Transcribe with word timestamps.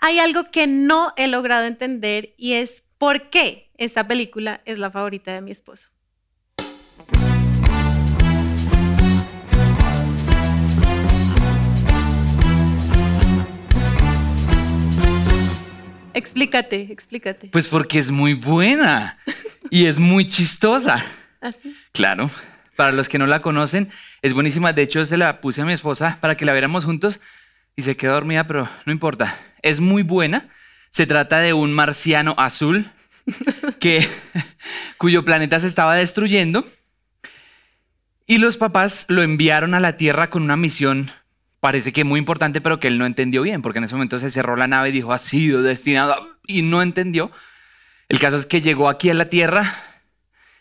hay 0.00 0.18
algo 0.18 0.50
que 0.50 0.66
no 0.66 1.12
he 1.16 1.28
logrado 1.28 1.66
entender 1.66 2.34
y 2.38 2.54
es 2.54 2.90
por 2.98 3.28
qué 3.28 3.70
esta 3.76 4.08
película 4.08 4.62
es 4.64 4.78
la 4.78 4.90
favorita 4.90 5.32
de 5.32 5.42
mi 5.42 5.50
esposo. 5.50 5.90
Explícate, 16.12 16.88
explícate. 16.90 17.48
Pues 17.48 17.68
porque 17.68 17.98
es 17.98 18.10
muy 18.10 18.34
buena 18.34 19.18
y 19.70 19.86
es 19.86 19.98
muy 19.98 20.26
chistosa. 20.26 21.04
¿Así? 21.40 21.74
Claro. 21.92 22.30
Para 22.76 22.92
los 22.92 23.08
que 23.10 23.18
no 23.18 23.26
la 23.26 23.42
conocen, 23.42 23.90
es 24.22 24.32
buenísima. 24.32 24.72
De 24.72 24.82
hecho, 24.82 25.04
se 25.04 25.18
la 25.18 25.40
puse 25.42 25.60
a 25.60 25.66
mi 25.66 25.74
esposa 25.74 26.18
para 26.20 26.36
que 26.36 26.46
la 26.46 26.52
viéramos 26.52 26.86
juntos 26.86 27.20
y 27.76 27.82
se 27.82 27.96
quedó 27.96 28.14
dormida, 28.14 28.46
pero 28.46 28.68
no 28.86 28.92
importa. 28.92 29.38
Es 29.62 29.80
muy 29.80 30.02
buena. 30.02 30.48
Se 30.90 31.06
trata 31.06 31.38
de 31.40 31.52
un 31.52 31.72
marciano 31.72 32.34
azul 32.38 32.90
que, 33.80 34.06
cuyo 34.96 35.24
planeta 35.24 35.60
se 35.60 35.66
estaba 35.66 35.94
destruyendo 35.94 36.64
y 38.30 38.38
los 38.38 38.56
papás 38.56 39.06
lo 39.08 39.22
enviaron 39.22 39.74
a 39.74 39.80
la 39.80 39.96
Tierra 39.96 40.30
con 40.30 40.44
una 40.44 40.56
misión, 40.56 41.10
parece 41.58 41.92
que 41.92 42.04
muy 42.04 42.20
importante, 42.20 42.60
pero 42.60 42.78
que 42.78 42.86
él 42.86 42.96
no 42.96 43.04
entendió 43.04 43.42
bien, 43.42 43.60
porque 43.60 43.78
en 43.78 43.86
ese 43.86 43.96
momento 43.96 44.20
se 44.20 44.30
cerró 44.30 44.54
la 44.54 44.68
nave 44.68 44.90
y 44.90 44.92
dijo, 44.92 45.12
ha 45.12 45.18
sido 45.18 45.62
destinado, 45.62 46.14
y 46.46 46.62
no 46.62 46.80
entendió. 46.80 47.32
El 48.08 48.20
caso 48.20 48.36
es 48.36 48.46
que 48.46 48.60
llegó 48.60 48.88
aquí 48.88 49.10
a 49.10 49.14
la 49.14 49.24
Tierra 49.24 49.74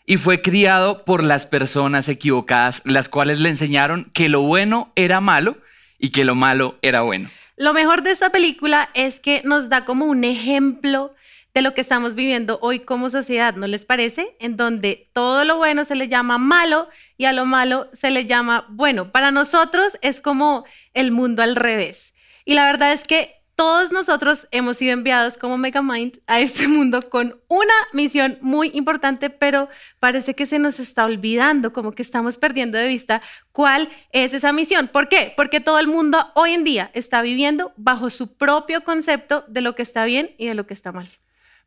y 0.08 0.18
fue 0.18 0.42
criado 0.42 1.06
por 1.06 1.24
las 1.24 1.46
personas 1.46 2.10
equivocadas, 2.10 2.82
las 2.86 3.08
cuales 3.08 3.40
le 3.40 3.50
enseñaron 3.50 4.10
que 4.14 4.30
lo 4.30 4.42
bueno 4.42 4.92
era 4.96 5.22
malo 5.22 5.56
y 6.00 6.10
que 6.10 6.26
lo 6.26 6.34
malo 6.34 6.80
era 6.82 7.02
bueno. 7.02 7.30
Lo 7.60 7.74
mejor 7.74 8.04
de 8.04 8.12
esta 8.12 8.30
película 8.30 8.90
es 8.94 9.20
que 9.20 9.42
nos 9.44 9.68
da 9.68 9.84
como 9.84 10.06
un 10.06 10.24
ejemplo 10.24 11.14
de 11.54 11.62
lo 11.62 11.74
que 11.74 11.82
estamos 11.82 12.16
viviendo 12.16 12.58
hoy 12.62 12.80
como 12.80 13.10
sociedad, 13.10 13.54
¿no 13.56 13.68
les 13.68 13.86
parece? 13.86 14.38
En 14.40 14.56
donde 14.56 15.10
todo 15.12 15.44
lo 15.44 15.58
bueno 15.58 15.84
se 15.84 15.96
le 15.96 16.08
llama 16.08 16.38
malo 16.38 16.88
y 17.18 17.26
a 17.26 17.34
lo 17.34 17.46
malo 17.46 17.90
se 17.92 18.12
le 18.12 18.26
llama 18.26 18.66
bueno. 18.70 19.12
Para 19.12 19.32
nosotros 19.32 19.98
es 20.02 20.22
como 20.22 20.64
el 20.94 21.12
mundo 21.12 21.44
al 21.44 21.58
revés. 21.58 22.14
Y 22.46 22.54
la 22.54 22.66
verdad 22.66 22.94
es 22.94 23.04
que 23.04 23.39
todos 23.60 23.92
nosotros 23.92 24.48
hemos 24.52 24.78
sido 24.78 24.94
enviados 24.94 25.38
como 25.38 25.58
Megamind 25.58 26.20
a 26.28 26.40
este 26.40 26.70
mundo 26.70 27.02
con 27.02 27.42
una 27.50 27.74
misión 27.92 28.38
muy 28.40 28.72
importante, 28.74 29.30
pero 29.30 29.68
parece 30.00 30.34
que 30.34 30.46
se 30.46 30.60
nos 30.60 30.80
está 30.80 31.04
olvidando, 31.04 31.74
como 31.74 31.92
que 31.92 32.02
estamos 32.02 32.38
perdiendo 32.38 32.78
de 32.78 32.88
vista 32.88 33.20
cuál 33.52 33.90
es 34.14 34.32
esa 34.32 34.54
misión. 34.54 34.88
¿Por 34.88 35.10
qué? 35.10 35.34
Porque 35.36 35.60
todo 35.60 35.78
el 35.78 35.88
mundo 35.88 36.26
hoy 36.36 36.52
en 36.52 36.64
día 36.64 36.90
está 36.94 37.22
viviendo 37.22 37.74
bajo 37.76 38.10
su 38.10 38.38
propio 38.38 38.86
concepto 38.86 39.44
de 39.50 39.60
lo 39.60 39.76
que 39.76 39.84
está 39.84 40.06
bien 40.06 40.32
y 40.38 40.48
de 40.48 40.54
lo 40.54 40.66
que 40.66 40.74
está 40.74 40.94
mal. 40.94 41.10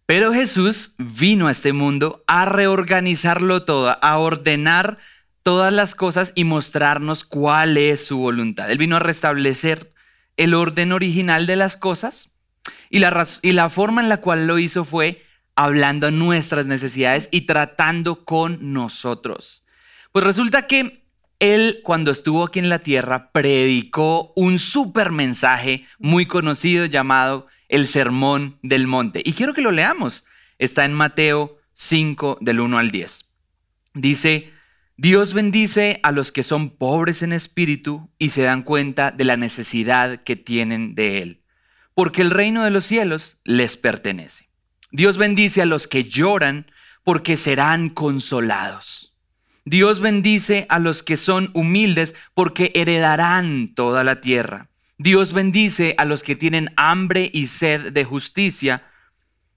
Pero 0.07 0.33
Jesús 0.33 0.95
vino 0.97 1.47
a 1.47 1.51
este 1.51 1.75
mundo 1.75 2.25
a 2.27 2.47
reorganizarlo 2.47 3.67
todo, 3.67 3.99
a 4.01 4.17
ordenar 4.17 4.97
todas 5.43 5.75
las 5.75 5.95
cosas 5.95 6.33
y 6.35 6.45
mostrarnos 6.45 7.23
cuál 7.23 7.77
es 7.77 8.07
su 8.07 8.17
voluntad. 8.17 8.71
Él 8.71 8.79
vino 8.79 8.97
a 8.97 9.01
restablecer 9.01 9.92
el 10.37 10.55
orden 10.55 10.93
original 10.93 11.47
de 11.47 11.57
las 11.57 11.77
cosas 11.77 12.37
y 12.91 12.99
la, 12.99 13.27
y 13.43 13.53
la 13.53 13.71
forma 13.71 14.01
en 14.03 14.09
la 14.09 14.19
cual 14.19 14.47
lo 14.47 14.59
hizo 14.59 14.85
fue 14.85 15.25
hablando 15.55 16.11
nuestras 16.11 16.67
necesidades 16.67 17.29
y 17.31 17.43
tratando 17.43 18.25
con 18.25 18.73
nosotros. 18.73 19.65
Pues 20.13 20.25
resulta 20.25 20.67
que 20.67 21.03
él 21.39 21.81
cuando 21.83 22.11
estuvo 22.11 22.45
aquí 22.45 22.59
en 22.59 22.69
la 22.69 22.81
tierra 22.81 23.33
predicó 23.33 24.33
un 24.37 24.59
super 24.59 25.11
mensaje 25.11 25.87
muy 25.99 26.27
conocido 26.27 26.87
llamado 26.87 27.49
el 27.69 27.89
Sermón 27.89 28.59
del 28.63 28.87
Monte. 28.87 29.23
Y 29.25 29.33
quiero 29.33 29.55
que 29.55 29.63
lo 29.63 29.73
leamos. 29.73 30.25
Está 30.59 30.85
en 30.85 30.93
Mateo 30.93 31.59
5 31.75 32.39
del 32.41 32.61
1 32.61 32.79
al 32.79 32.91
10. 32.91 33.31
Dice, 33.95 34.53
Dios 34.97 35.33
bendice 35.33 36.01
a 36.03 36.13
los 36.13 36.33
que 36.33 36.43
son 36.43 36.71
pobres 36.71 37.23
en 37.23 37.33
espíritu 37.33 38.11
y 38.19 38.29
se 38.29 38.43
dan 38.43 38.63
cuenta 38.63 39.11
de 39.11 39.25
la 39.25 39.37
necesidad 39.37 40.23
que 40.23 40.37
tienen 40.37 40.95
de 40.95 41.23
Él, 41.23 41.43
porque 41.95 42.23
el 42.23 42.31
reino 42.31 42.65
de 42.65 42.71
los 42.71 42.85
cielos 42.85 43.39
les 43.45 43.77
pertenece. 43.77 44.49
Dios 44.91 45.17
bendice 45.17 45.63
a 45.63 45.67
los 45.67 45.89
que 45.89 46.05
lloran 46.05 46.71
porque 47.05 47.37
serán 47.37 47.89
consolados. 47.89 49.15
Dios 49.65 50.01
bendice 50.01 50.67
a 50.69 50.79
los 50.79 51.03
que 51.03 51.17
son 51.17 51.51
humildes 51.55 52.15
porque 52.35 52.73
heredarán 52.75 53.75
toda 53.75 54.05
la 54.05 54.21
tierra. 54.21 54.69
Dios 54.99 55.33
bendice 55.33 55.95
a 55.99 56.05
los 56.05 56.23
que 56.23 56.37
tienen 56.37 56.71
hambre 56.77 57.31
y 57.33 57.47
sed 57.47 57.93
de 57.93 58.05
justicia 58.05 58.85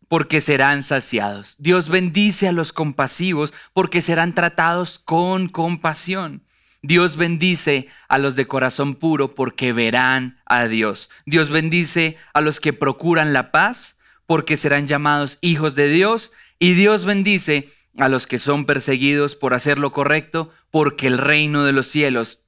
porque 0.07 0.41
serán 0.41 0.83
saciados. 0.83 1.55
Dios 1.57 1.89
bendice 1.89 2.47
a 2.47 2.51
los 2.51 2.73
compasivos 2.73 3.53
porque 3.73 4.01
serán 4.01 4.35
tratados 4.35 4.99
con 4.99 5.47
compasión. 5.47 6.43
Dios 6.81 7.17
bendice 7.17 7.87
a 8.07 8.17
los 8.17 8.35
de 8.35 8.47
corazón 8.47 8.95
puro 8.95 9.33
porque 9.33 9.73
verán 9.73 10.39
a 10.45 10.67
Dios. 10.67 11.09
Dios 11.25 11.49
bendice 11.49 12.17
a 12.33 12.41
los 12.41 12.59
que 12.59 12.73
procuran 12.73 13.33
la 13.33 13.51
paz 13.51 13.99
porque 14.27 14.57
serán 14.57 14.87
llamados 14.87 15.39
hijos 15.41 15.75
de 15.75 15.89
Dios. 15.89 16.31
Y 16.59 16.73
Dios 16.73 17.05
bendice 17.05 17.69
a 17.97 18.09
los 18.09 18.27
que 18.27 18.39
son 18.39 18.65
perseguidos 18.65 19.35
por 19.35 19.53
hacer 19.53 19.79
lo 19.79 19.91
correcto 19.91 20.51
porque 20.69 21.07
el 21.07 21.17
reino 21.17 21.63
de 21.63 21.71
los 21.71 21.87
cielos 21.87 22.43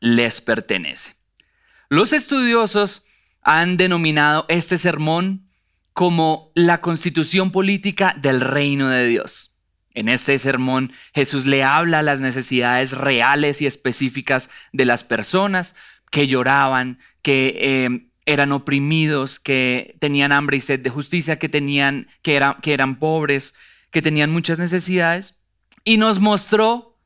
les 0.00 0.40
pertenece. 0.40 1.14
Los 1.88 2.12
estudiosos 2.12 3.04
han 3.42 3.76
denominado 3.76 4.46
este 4.48 4.78
sermón 4.78 5.45
como 5.96 6.52
la 6.54 6.82
constitución 6.82 7.50
política 7.50 8.14
del 8.20 8.42
reino 8.42 8.90
de 8.90 9.06
Dios. 9.06 9.56
En 9.94 10.10
este 10.10 10.38
sermón 10.38 10.92
Jesús 11.14 11.46
le 11.46 11.64
habla 11.64 12.02
las 12.02 12.20
necesidades 12.20 12.92
reales 12.92 13.62
y 13.62 13.66
específicas 13.66 14.50
de 14.74 14.84
las 14.84 15.04
personas 15.04 15.74
que 16.10 16.26
lloraban, 16.26 16.98
que 17.22 17.56
eh, 17.58 18.08
eran 18.26 18.52
oprimidos, 18.52 19.40
que 19.40 19.96
tenían 19.98 20.32
hambre 20.32 20.58
y 20.58 20.60
sed 20.60 20.80
de 20.80 20.90
justicia, 20.90 21.38
que, 21.38 21.48
tenían, 21.48 22.08
que, 22.20 22.46
que 22.60 22.74
eran 22.74 22.98
pobres, 22.98 23.54
que 23.90 24.02
tenían 24.02 24.30
muchas 24.30 24.58
necesidades, 24.58 25.40
y 25.82 25.96
nos 25.96 26.20
mostró 26.20 27.00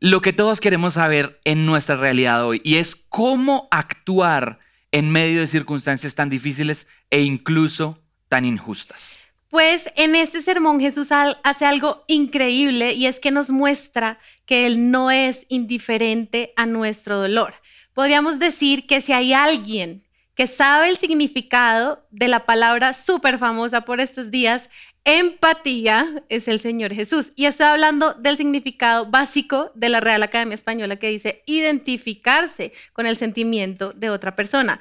lo 0.00 0.20
que 0.20 0.34
todos 0.34 0.60
queremos 0.60 0.94
saber 0.94 1.40
en 1.44 1.64
nuestra 1.64 1.96
realidad 1.96 2.44
hoy, 2.44 2.60
y 2.62 2.74
es 2.74 2.94
cómo 2.94 3.68
actuar 3.70 4.58
en 4.92 5.10
medio 5.10 5.40
de 5.40 5.46
circunstancias 5.46 6.14
tan 6.14 6.28
difíciles 6.28 6.90
e 7.08 7.22
incluso 7.22 8.04
tan 8.28 8.44
injustas? 8.44 9.18
Pues 9.50 9.90
en 9.96 10.14
este 10.14 10.42
sermón 10.42 10.78
Jesús 10.78 11.08
hace 11.10 11.64
algo 11.64 12.04
increíble 12.06 12.92
y 12.92 13.06
es 13.06 13.18
que 13.18 13.30
nos 13.30 13.48
muestra 13.48 14.18
que 14.44 14.66
Él 14.66 14.90
no 14.90 15.10
es 15.10 15.46
indiferente 15.48 16.52
a 16.56 16.66
nuestro 16.66 17.18
dolor. 17.18 17.54
Podríamos 17.94 18.38
decir 18.38 18.86
que 18.86 19.00
si 19.00 19.12
hay 19.12 19.32
alguien 19.32 20.04
que 20.34 20.46
sabe 20.46 20.88
el 20.88 20.98
significado 20.98 22.06
de 22.10 22.28
la 22.28 22.46
palabra 22.46 22.94
súper 22.94 23.38
famosa 23.38 23.80
por 23.80 24.00
estos 24.00 24.30
días, 24.30 24.70
empatía, 25.04 26.22
es 26.28 26.46
el 26.46 26.60
Señor 26.60 26.94
Jesús. 26.94 27.32
Y 27.34 27.46
estoy 27.46 27.66
hablando 27.66 28.14
del 28.14 28.36
significado 28.36 29.06
básico 29.06 29.72
de 29.74 29.88
la 29.88 30.00
Real 30.00 30.22
Academia 30.22 30.54
Española 30.54 30.96
que 30.96 31.08
dice 31.08 31.42
identificarse 31.46 32.72
con 32.92 33.06
el 33.06 33.16
sentimiento 33.16 33.92
de 33.94 34.10
otra 34.10 34.36
persona. 34.36 34.80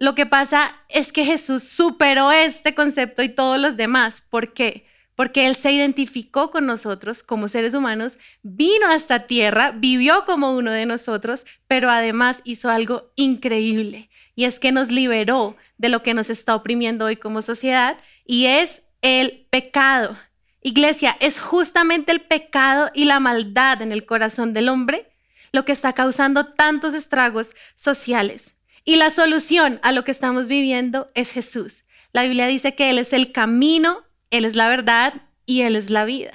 Lo 0.00 0.14
que 0.14 0.26
pasa 0.26 0.76
es 0.88 1.12
que 1.12 1.24
Jesús 1.24 1.64
superó 1.64 2.30
este 2.30 2.74
concepto 2.74 3.22
y 3.22 3.28
todos 3.28 3.58
los 3.58 3.76
demás. 3.76 4.22
¿Por 4.22 4.52
qué? 4.52 4.86
Porque 5.16 5.46
Él 5.46 5.56
se 5.56 5.72
identificó 5.72 6.50
con 6.52 6.66
nosotros 6.66 7.24
como 7.24 7.48
seres 7.48 7.74
humanos, 7.74 8.18
vino 8.42 8.86
a 8.86 8.94
esta 8.94 9.26
tierra, 9.26 9.72
vivió 9.72 10.24
como 10.24 10.52
uno 10.56 10.70
de 10.70 10.86
nosotros, 10.86 11.44
pero 11.66 11.90
además 11.90 12.40
hizo 12.44 12.70
algo 12.70 13.10
increíble. 13.16 14.08
Y 14.36 14.44
es 14.44 14.60
que 14.60 14.70
nos 14.70 14.92
liberó 14.92 15.56
de 15.78 15.88
lo 15.88 16.04
que 16.04 16.14
nos 16.14 16.30
está 16.30 16.54
oprimiendo 16.54 17.06
hoy 17.06 17.16
como 17.16 17.42
sociedad 17.42 17.96
y 18.24 18.46
es 18.46 18.84
el 19.02 19.46
pecado. 19.50 20.16
Iglesia, 20.62 21.16
es 21.18 21.40
justamente 21.40 22.12
el 22.12 22.20
pecado 22.20 22.90
y 22.94 23.04
la 23.04 23.18
maldad 23.18 23.82
en 23.82 23.90
el 23.90 24.06
corazón 24.06 24.54
del 24.54 24.68
hombre 24.68 25.08
lo 25.52 25.64
que 25.64 25.72
está 25.72 25.92
causando 25.92 26.46
tantos 26.46 26.94
estragos 26.94 27.54
sociales. 27.74 28.54
Y 28.88 28.96
la 28.96 29.10
solución 29.10 29.80
a 29.82 29.92
lo 29.92 30.02
que 30.02 30.12
estamos 30.12 30.48
viviendo 30.48 31.10
es 31.14 31.30
Jesús. 31.30 31.84
La 32.14 32.22
Biblia 32.22 32.46
dice 32.46 32.74
que 32.74 32.88
Él 32.88 32.98
es 32.98 33.12
el 33.12 33.32
camino, 33.32 34.02
Él 34.30 34.46
es 34.46 34.56
la 34.56 34.66
verdad 34.66 35.12
y 35.44 35.60
Él 35.60 35.76
es 35.76 35.90
la 35.90 36.06
vida. 36.06 36.32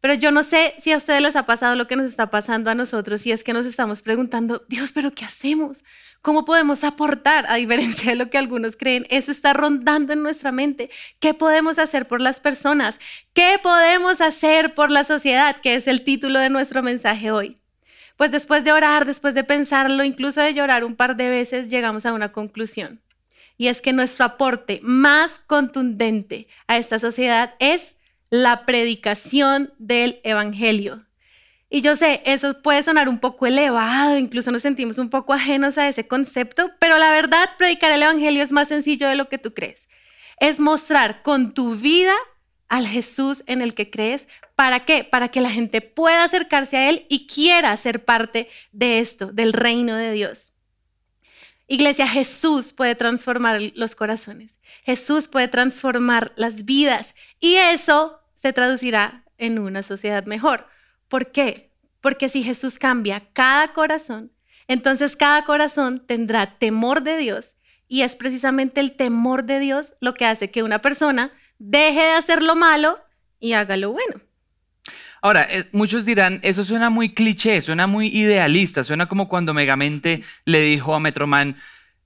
Pero 0.00 0.14
yo 0.14 0.30
no 0.30 0.42
sé 0.42 0.74
si 0.78 0.90
a 0.92 0.96
ustedes 0.96 1.20
les 1.20 1.36
ha 1.36 1.44
pasado 1.44 1.74
lo 1.74 1.86
que 1.88 1.96
nos 1.96 2.06
está 2.06 2.30
pasando 2.30 2.70
a 2.70 2.74
nosotros 2.74 3.26
y 3.26 3.32
es 3.32 3.44
que 3.44 3.52
nos 3.52 3.66
estamos 3.66 4.00
preguntando, 4.00 4.64
Dios, 4.70 4.92
pero 4.92 5.12
¿qué 5.12 5.26
hacemos? 5.26 5.84
¿Cómo 6.22 6.46
podemos 6.46 6.82
aportar? 6.82 7.44
A 7.50 7.56
diferencia 7.56 8.12
de 8.12 8.16
lo 8.16 8.30
que 8.30 8.38
algunos 8.38 8.78
creen, 8.78 9.06
eso 9.10 9.30
está 9.30 9.52
rondando 9.52 10.14
en 10.14 10.22
nuestra 10.22 10.50
mente. 10.50 10.88
¿Qué 11.20 11.34
podemos 11.34 11.78
hacer 11.78 12.08
por 12.08 12.22
las 12.22 12.40
personas? 12.40 13.00
¿Qué 13.34 13.60
podemos 13.62 14.22
hacer 14.22 14.72
por 14.72 14.90
la 14.90 15.04
sociedad? 15.04 15.60
Que 15.60 15.74
es 15.74 15.86
el 15.86 16.04
título 16.04 16.38
de 16.38 16.48
nuestro 16.48 16.82
mensaje 16.82 17.30
hoy. 17.30 17.61
Pues 18.16 18.30
después 18.30 18.64
de 18.64 18.72
orar, 18.72 19.04
después 19.04 19.34
de 19.34 19.44
pensarlo, 19.44 20.04
incluso 20.04 20.40
de 20.40 20.54
llorar 20.54 20.84
un 20.84 20.96
par 20.96 21.16
de 21.16 21.28
veces, 21.28 21.68
llegamos 21.70 22.06
a 22.06 22.12
una 22.12 22.32
conclusión. 22.32 23.00
y 23.58 23.68
es 23.68 23.80
que 23.80 23.92
nuestro 23.92 24.24
aporte 24.24 24.80
más 24.82 25.38
contundente 25.38 26.48
a 26.66 26.78
esta 26.78 26.98
sociedad 26.98 27.54
es 27.60 27.96
la 28.30 28.64
predicación 28.66 29.72
del 29.78 30.20
Evangelio. 30.24 31.04
Y 31.68 31.80
yo 31.80 31.96
sé, 31.96 32.22
eso 32.24 32.60
puede 32.60 32.82
sonar 32.82 33.08
un 33.08 33.18
poco 33.18 33.46
elevado, 33.46 34.18
incluso 34.18 34.50
nos 34.50 34.62
sentimos 34.62 34.98
un 34.98 35.10
poco 35.10 35.32
ajenos 35.32 35.78
a 35.78 35.88
ese 35.88 36.08
concepto, 36.08 36.70
pero 36.80 36.98
la 36.98 37.10
verdad, 37.10 37.50
predicar 37.56 37.92
el 37.92 38.02
Evangelio 38.02 38.42
es 38.42 38.52
más 38.52 38.68
sencillo 38.68 39.08
de 39.08 39.16
lo 39.16 39.28
que 39.28 39.38
tú 39.38 39.54
crees. 39.54 39.88
Es 40.40 40.58
mostrar 40.58 41.22
con 41.22 41.54
tu 41.54 41.76
vida 41.76 42.14
al 42.72 42.88
Jesús 42.88 43.44
en 43.46 43.60
el 43.60 43.74
que 43.74 43.90
crees. 43.90 44.26
¿Para 44.56 44.86
qué? 44.86 45.04
Para 45.04 45.28
que 45.28 45.42
la 45.42 45.50
gente 45.50 45.82
pueda 45.82 46.24
acercarse 46.24 46.78
a 46.78 46.88
Él 46.88 47.04
y 47.10 47.26
quiera 47.26 47.76
ser 47.76 48.02
parte 48.02 48.48
de 48.72 49.00
esto, 49.00 49.26
del 49.26 49.52
reino 49.52 49.94
de 49.94 50.10
Dios. 50.12 50.54
Iglesia, 51.66 52.08
Jesús 52.08 52.72
puede 52.72 52.94
transformar 52.94 53.60
los 53.74 53.94
corazones. 53.94 54.56
Jesús 54.84 55.28
puede 55.28 55.48
transformar 55.48 56.32
las 56.36 56.64
vidas 56.64 57.14
y 57.40 57.56
eso 57.56 58.22
se 58.36 58.54
traducirá 58.54 59.26
en 59.36 59.58
una 59.58 59.82
sociedad 59.82 60.24
mejor. 60.24 60.66
¿Por 61.08 61.30
qué? 61.30 61.74
Porque 62.00 62.30
si 62.30 62.42
Jesús 62.42 62.78
cambia 62.78 63.22
cada 63.34 63.74
corazón, 63.74 64.32
entonces 64.66 65.14
cada 65.14 65.44
corazón 65.44 66.06
tendrá 66.06 66.58
temor 66.58 67.02
de 67.02 67.18
Dios 67.18 67.56
y 67.86 68.00
es 68.00 68.16
precisamente 68.16 68.80
el 68.80 68.92
temor 68.92 69.44
de 69.44 69.58
Dios 69.58 69.94
lo 70.00 70.14
que 70.14 70.24
hace 70.24 70.50
que 70.50 70.62
una 70.62 70.78
persona 70.78 71.32
deje 71.62 72.00
de 72.00 72.12
hacer 72.12 72.42
lo 72.42 72.56
malo 72.56 72.98
y 73.38 73.52
haga 73.52 73.76
lo 73.76 73.92
bueno. 73.92 74.20
Ahora, 75.20 75.46
eh, 75.48 75.68
muchos 75.72 76.04
dirán, 76.04 76.40
eso 76.42 76.64
suena 76.64 76.90
muy 76.90 77.14
cliché, 77.14 77.62
suena 77.62 77.86
muy 77.86 78.08
idealista, 78.08 78.82
suena 78.82 79.06
como 79.06 79.28
cuando 79.28 79.54
Megamente 79.54 80.24
le 80.44 80.62
dijo 80.62 80.94
a 80.94 81.00
Metroman, 81.00 81.56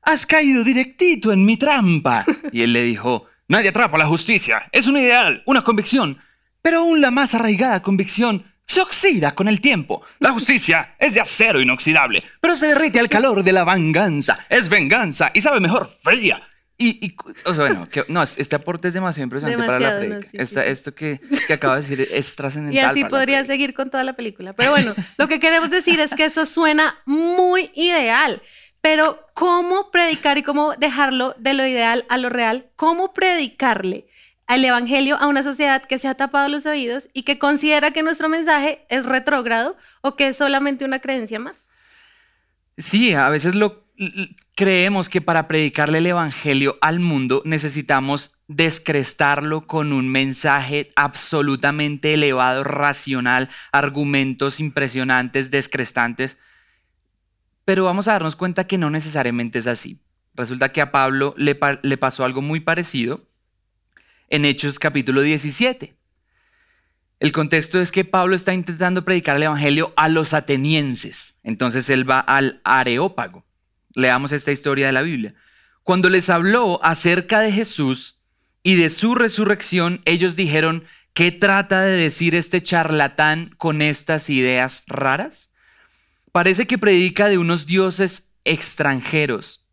has 0.03 0.27
caído 0.27 0.63
directito 0.63 1.33
en 1.33 1.45
mi 1.45 1.57
trampa. 1.57 2.25
Y 2.53 2.63
él 2.63 2.75
le 2.75 2.83
dijo, 2.83 3.27
nadie 3.49 3.71
atrapa 3.71 3.97
la 3.97 4.07
justicia, 4.07 4.69
es 4.73 4.87
un 4.87 4.99
ideal, 4.99 5.43
una 5.47 5.63
convicción, 5.63 6.19
pero 6.61 6.81
aún 6.81 7.01
la 7.01 7.11
más 7.11 7.35
arraigada 7.35 7.81
convicción 7.81 8.45
se 8.67 8.83
oxida 8.83 9.35
con 9.35 9.49
el 9.49 9.63
tiempo. 9.63 10.03
La 10.19 10.33
justicia 10.33 10.95
es 10.99 11.15
de 11.15 11.23
acero 11.23 11.63
inoxidable, 11.63 12.23
pero 12.41 12.57
se 12.57 12.67
derrite 12.67 13.01
al 13.01 13.09
calor 13.09 13.43
de 13.43 13.53
la 13.53 13.65
venganza. 13.65 14.47
Es 14.51 14.69
venganza 14.69 15.31
y 15.33 15.41
sabe 15.41 15.61
mejor 15.61 15.89
fría. 16.03 16.43
Y, 16.79 17.17
bueno, 17.57 17.89
no, 18.09 18.23
este 18.23 18.57
aporte 18.57 18.89
es 18.89 18.95
demasiado 18.95 19.25
impresionante 19.25 19.67
para 19.67 19.81
la 19.81 19.99
película. 19.99 20.63
Esto 20.65 20.95
que, 20.95 21.21
que 21.47 21.55
acabo 21.55 21.75
de 21.75 21.81
decir 21.81 22.09
es 22.11 22.37
trascendental. 22.37 22.75
Y 22.75 22.87
así 22.87 23.05
podría 23.05 23.45
seguir 23.45 23.73
con 23.73 23.89
toda 23.89 24.05
la 24.05 24.13
película. 24.15 24.53
Pero 24.53 24.73
bueno, 24.73 24.95
lo 25.17 25.27
que 25.27 25.41
queremos 25.41 25.71
decir 25.71 26.01
es 26.01 26.15
que 26.15 26.27
eso 26.27 26.45
suena 26.45 26.99
muy 27.07 27.71
ideal. 27.75 28.43
Pero 28.83 29.27
¿cómo 29.33 29.91
predicar 29.91 30.39
y 30.39 30.43
cómo 30.43 30.75
dejarlo 30.75 31.35
de 31.39 31.55
lo 31.55 31.67
ideal 31.67 32.05
a 32.09 32.19
lo 32.19 32.29
real? 32.29 32.67
¿Cómo 32.77 33.15
predicarle 33.15 34.07
al 34.47 34.65
Evangelio 34.65 35.17
a 35.17 35.27
una 35.27 35.43
sociedad 35.43 35.83
que 35.83 35.99
se 35.99 36.09
ha 36.09 36.15
tapado 36.15 36.49
los 36.49 36.67
oídos 36.67 37.09
y 37.13 37.25
que 37.25 37.39
considera 37.39 37.91
que 37.91 38.03
nuestro 38.03 38.29
mensaje 38.29 38.87
es 38.89 39.05
retrógrado 39.05 39.77
o 40.03 40.17
que 40.17 40.29
es 40.29 40.37
solamente 40.37 40.85
una 40.85 41.01
creencia 41.01 41.39
más. 41.39 41.69
Sí, 42.79 43.15
a 43.15 43.29
veces 43.29 43.55
lo 43.55 43.86
creemos 44.55 45.09
que 45.09 45.21
para 45.21 45.49
predicarle 45.49 45.99
el 45.99 46.07
Evangelio 46.07 46.77
al 46.81 47.01
mundo 47.01 47.43
necesitamos 47.45 48.39
descrestarlo 48.49 49.67
con 49.67 49.93
un 49.93 50.09
mensaje 50.09 50.91
absolutamente 50.97 52.15
elevado, 52.15 52.65
racional, 52.65 53.49
argumentos 53.73 54.61
impresionantes, 54.61 55.51
descrestantes. 55.51 56.39
Pero 57.65 57.85
vamos 57.85 58.09
a 58.09 58.13
darnos 58.13 58.37
cuenta 58.37 58.67
que 58.67 58.79
no 58.79 58.91
necesariamente 58.91 59.59
es 59.59 59.67
así. 59.67 60.01
Resulta 60.35 60.71
que 60.71 60.83
a 60.83 60.93
Pablo 60.93 61.35
le, 61.37 61.59
le 61.83 61.97
pasó 61.97 62.25
algo 62.25 62.43
muy 62.43 62.61
parecido 62.61 63.27
en 64.29 64.45
Hechos 64.45 64.79
capítulo 64.79 65.23
17. 65.23 65.97
El 67.19 67.33
contexto 67.33 67.81
es 67.81 67.93
que 67.93 68.05
Pablo 68.05 68.37
está 68.37 68.53
intentando 68.53 69.05
predicar 69.05 69.37
el 69.37 69.45
Evangelio 69.45 69.95
a 69.97 70.09
los 70.09 70.35
atenienses. 70.35 71.41
Entonces 71.43 71.89
él 71.89 72.09
va 72.09 72.21
al 72.21 72.61
Areópago. 72.63 73.46
Leamos 73.97 74.31
esta 74.31 74.53
historia 74.53 74.87
de 74.87 74.93
la 74.93 75.01
Biblia. 75.01 75.35
Cuando 75.83 76.11
les 76.11 76.29
habló 76.29 76.85
acerca 76.85 77.41
de 77.41 77.51
Jesús 77.51 78.21
y 78.63 78.75
de 78.75 78.91
su 78.91 79.15
resurrección, 79.15 80.03
ellos 80.05 80.37
dijeron, 80.37 80.85
¿qué 81.15 81.33
trata 81.33 81.81
de 81.81 81.97
decir 81.97 82.35
este 82.35 82.63
charlatán 82.63 83.55
con 83.57 83.81
estas 83.81 84.29
ideas 84.29 84.85
raras? 84.87 85.55
Parece 86.31 86.67
que 86.67 86.77
predica 86.77 87.29
de 87.29 87.39
unos 87.39 87.65
dioses 87.65 88.37
extranjeros. 88.45 89.67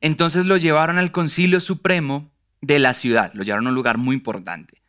Entonces 0.00 0.46
lo 0.46 0.56
llevaron 0.56 0.98
al 0.98 1.12
concilio 1.12 1.60
supremo 1.60 2.32
de 2.60 2.80
la 2.80 2.92
ciudad. 2.92 3.32
Lo 3.34 3.44
llevaron 3.44 3.66
a 3.66 3.70
un 3.70 3.76
lugar 3.76 3.98
muy 3.98 4.16
importante. 4.16 4.82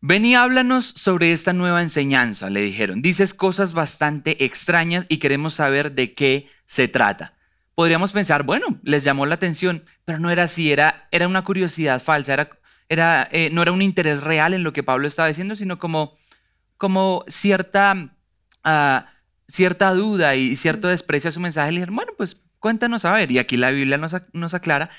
Ven 0.00 0.24
y 0.24 0.36
háblanos 0.36 0.86
sobre 0.86 1.32
esta 1.32 1.52
nueva 1.52 1.82
enseñanza, 1.82 2.50
le 2.50 2.60
dijeron. 2.60 3.02
Dices 3.02 3.34
cosas 3.34 3.72
bastante 3.72 4.44
extrañas 4.44 5.06
y 5.08 5.18
queremos 5.18 5.54
saber 5.54 5.92
de 5.92 6.14
qué 6.14 6.48
se 6.66 6.86
trata. 6.86 7.34
Podríamos 7.80 8.12
pensar, 8.12 8.42
bueno, 8.42 8.78
les 8.82 9.04
llamó 9.04 9.24
la 9.24 9.36
atención, 9.36 9.86
pero 10.04 10.18
no 10.18 10.30
era 10.30 10.42
así, 10.42 10.70
era, 10.70 11.08
era 11.10 11.26
una 11.26 11.44
curiosidad 11.44 12.02
falsa, 12.02 12.34
era, 12.34 12.50
era, 12.90 13.26
eh, 13.32 13.48
no 13.50 13.62
era 13.62 13.72
un 13.72 13.80
interés 13.80 14.20
real 14.22 14.52
en 14.52 14.64
lo 14.64 14.74
que 14.74 14.82
Pablo 14.82 15.08
estaba 15.08 15.28
diciendo, 15.28 15.56
sino 15.56 15.78
como, 15.78 16.18
como 16.76 17.24
cierta, 17.26 18.14
ah, 18.64 19.06
cierta 19.48 19.94
duda 19.94 20.36
y 20.36 20.56
cierto 20.56 20.88
desprecio 20.88 21.28
a 21.28 21.32
su 21.32 21.40
mensaje. 21.40 21.72
Le 21.72 21.78
dijeron, 21.78 21.96
bueno, 21.96 22.12
pues 22.18 22.44
cuéntanos 22.58 23.06
a 23.06 23.14
ver. 23.14 23.32
Y 23.32 23.38
aquí 23.38 23.56
la 23.56 23.70
Biblia 23.70 23.96
nos, 23.96 24.14
nos 24.34 24.52
aclara 24.52 24.90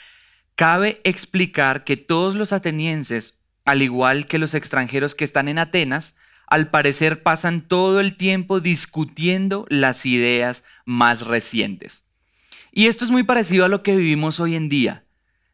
Cabe 0.55 1.01
explicar 1.03 1.83
que 1.83 1.97
todos 1.97 2.33
los 2.33 2.51
atenienses, 2.51 3.43
al 3.63 3.83
igual 3.83 4.25
que 4.25 4.39
los 4.39 4.55
extranjeros 4.55 5.13
que 5.13 5.23
están 5.23 5.47
en 5.47 5.59
Atenas, 5.59 6.17
al 6.47 6.71
parecer 6.71 7.21
pasan 7.21 7.61
todo 7.61 7.99
el 7.99 8.17
tiempo 8.17 8.59
discutiendo 8.59 9.67
las 9.69 10.03
ideas 10.07 10.63
más 10.83 11.27
recientes. 11.27 12.07
Y 12.71 12.87
esto 12.87 13.03
es 13.03 13.11
muy 13.11 13.23
parecido 13.23 13.65
a 13.65 13.69
lo 13.69 13.83
que 13.83 13.95
vivimos 13.95 14.39
hoy 14.39 14.55
en 14.55 14.69
día. 14.69 15.03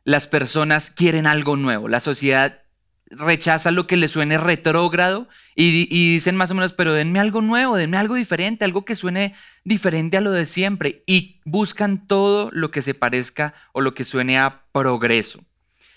Las 0.03 0.27
personas 0.27 0.89
quieren 0.89 1.27
algo 1.27 1.57
nuevo, 1.57 1.87
la 1.87 1.99
sociedad 1.99 2.61
rechaza 3.09 3.71
lo 3.71 3.87
que 3.87 3.97
le 3.97 4.07
suene 4.07 4.37
retrógrado 4.37 5.27
y, 5.55 5.87
dicen 5.87 6.35
más 6.35 6.51
o 6.51 6.55
menos, 6.55 6.73
pero 6.73 6.93
denme 6.93 7.19
algo 7.19 7.41
nuevo, 7.41 7.75
denme 7.75 7.97
algo 7.97 8.15
diferente, 8.15 8.65
algo 8.65 8.85
que 8.85 8.95
suene 8.95 9.33
diferente 9.63 10.17
a 10.17 10.21
lo 10.21 10.31
de 10.31 10.45
siempre 10.45 11.03
y 11.07 11.39
buscan 11.45 12.05
todo 12.07 12.49
lo 12.51 12.69
que 12.69 12.81
se 12.81 12.93
parezca 12.93 13.53
o 13.71 13.81
lo 13.81 13.93
que 13.93 14.03
suene 14.03 14.37
a 14.37 14.63
progreso. 14.71 15.43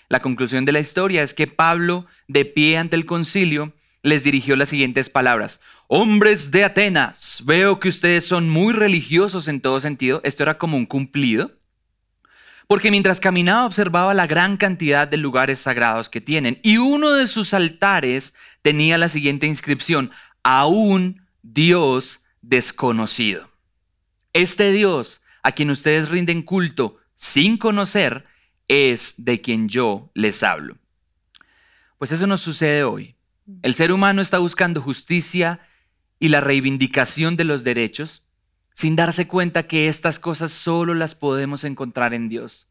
La 0.09 0.21
conclusión 0.21 0.65
de 0.65 0.71
la 0.71 0.79
historia 0.79 1.21
es 1.21 1.33
que 1.33 1.47
Pablo, 1.47 2.05
de 2.27 2.45
pie 2.45 2.77
ante 2.77 2.95
el 2.95 3.05
concilio, 3.05 3.73
les 4.03 4.23
dirigió 4.23 4.55
las 4.55 4.69
siguientes 4.69 5.09
palabras. 5.09 5.61
Hombres 5.93 6.51
de 6.51 6.63
Atenas, 6.63 7.43
veo 7.43 7.81
que 7.81 7.89
ustedes 7.89 8.25
son 8.25 8.49
muy 8.49 8.71
religiosos 8.71 9.49
en 9.49 9.59
todo 9.59 9.81
sentido. 9.81 10.21
Esto 10.23 10.41
era 10.41 10.57
como 10.57 10.77
un 10.77 10.85
cumplido 10.85 11.51
porque 12.67 12.91
mientras 12.91 13.19
caminaba 13.19 13.65
observaba 13.65 14.13
la 14.13 14.25
gran 14.25 14.55
cantidad 14.55 15.05
de 15.05 15.17
lugares 15.17 15.59
sagrados 15.59 16.07
que 16.07 16.21
tienen, 16.21 16.61
y 16.63 16.77
uno 16.77 17.11
de 17.11 17.27
sus 17.27 17.53
altares 17.53 18.35
tenía 18.61 18.97
la 18.97 19.09
siguiente 19.09 19.47
inscripción, 19.47 20.11
a 20.43 20.65
un 20.65 21.27
Dios 21.41 22.23
desconocido. 22.41 23.51
Este 24.31 24.71
Dios 24.71 25.25
a 25.43 25.51
quien 25.51 25.71
ustedes 25.71 26.07
rinden 26.07 26.41
culto 26.41 26.99
sin 27.15 27.57
conocer 27.57 28.25
es 28.69 29.25
de 29.25 29.41
quien 29.41 29.67
yo 29.67 30.09
les 30.13 30.41
hablo. 30.41 30.77
Pues 31.97 32.13
eso 32.13 32.27
nos 32.27 32.39
sucede 32.39 32.85
hoy. 32.85 33.17
El 33.61 33.75
ser 33.75 33.91
humano 33.91 34.21
está 34.21 34.37
buscando 34.37 34.81
justicia 34.81 35.59
y 36.21 36.29
la 36.29 36.39
reivindicación 36.39 37.35
de 37.35 37.45
los 37.45 37.63
derechos, 37.63 38.27
sin 38.75 38.95
darse 38.95 39.27
cuenta 39.27 39.67
que 39.67 39.87
estas 39.87 40.19
cosas 40.19 40.51
solo 40.51 40.93
las 40.93 41.15
podemos 41.15 41.63
encontrar 41.63 42.13
en 42.13 42.29
Dios. 42.29 42.69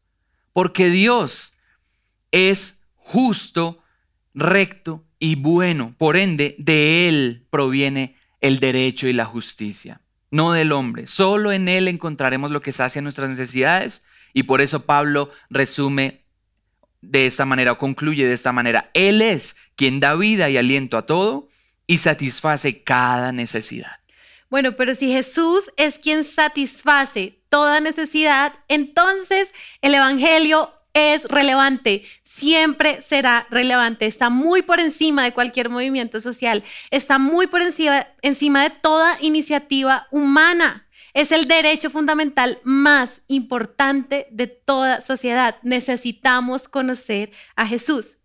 Porque 0.53 0.89
Dios 0.89 1.57
es 2.31 2.87
justo, 2.95 3.83
recto 4.33 5.03
y 5.19 5.35
bueno. 5.35 5.93
Por 5.97 6.15
ende, 6.15 6.55
de 6.59 7.09
Él 7.09 7.45
proviene 7.49 8.15
el 8.39 8.61
derecho 8.61 9.09
y 9.09 9.13
la 9.13 9.25
justicia, 9.25 9.99
no 10.31 10.53
del 10.53 10.71
hombre. 10.71 11.05
Solo 11.05 11.51
en 11.51 11.67
Él 11.67 11.89
encontraremos 11.89 12.51
lo 12.51 12.61
que 12.61 12.71
sacia 12.71 13.01
nuestras 13.01 13.29
necesidades 13.29 14.05
y 14.33 14.43
por 14.43 14.61
eso 14.61 14.85
Pablo 14.85 15.29
resume 15.49 16.21
de 17.01 17.25
esta 17.25 17.43
manera 17.45 17.73
o 17.73 17.77
concluye 17.77 18.25
de 18.25 18.33
esta 18.33 18.53
manera. 18.53 18.91
Él 18.93 19.21
es 19.21 19.57
quien 19.75 19.99
da 19.99 20.15
vida 20.15 20.49
y 20.49 20.55
aliento 20.55 20.95
a 20.95 21.05
todo 21.05 21.49
y 21.91 21.97
satisface 21.97 22.83
cada 22.83 23.33
necesidad. 23.33 23.99
Bueno, 24.49 24.77
pero 24.77 24.95
si 24.95 25.11
Jesús 25.11 25.69
es 25.75 25.99
quien 25.99 26.23
satisface 26.23 27.41
toda 27.49 27.81
necesidad, 27.81 28.53
entonces 28.69 29.51
el 29.81 29.95
Evangelio 29.95 30.73
es 30.93 31.25
relevante, 31.25 32.05
siempre 32.23 33.01
será 33.01 33.45
relevante, 33.49 34.05
está 34.05 34.29
muy 34.29 34.61
por 34.61 34.79
encima 34.79 35.25
de 35.25 35.33
cualquier 35.33 35.67
movimiento 35.67 36.21
social, 36.21 36.63
está 36.91 37.17
muy 37.17 37.47
por 37.47 37.61
encima, 37.61 38.07
encima 38.21 38.63
de 38.63 38.69
toda 38.69 39.17
iniciativa 39.19 40.07
humana. 40.11 40.87
Es 41.13 41.33
el 41.33 41.45
derecho 41.45 41.89
fundamental 41.89 42.59
más 42.63 43.21
importante 43.27 44.27
de 44.31 44.47
toda 44.47 45.01
sociedad. 45.01 45.57
Necesitamos 45.61 46.69
conocer 46.69 47.31
a 47.57 47.67
Jesús. 47.67 48.19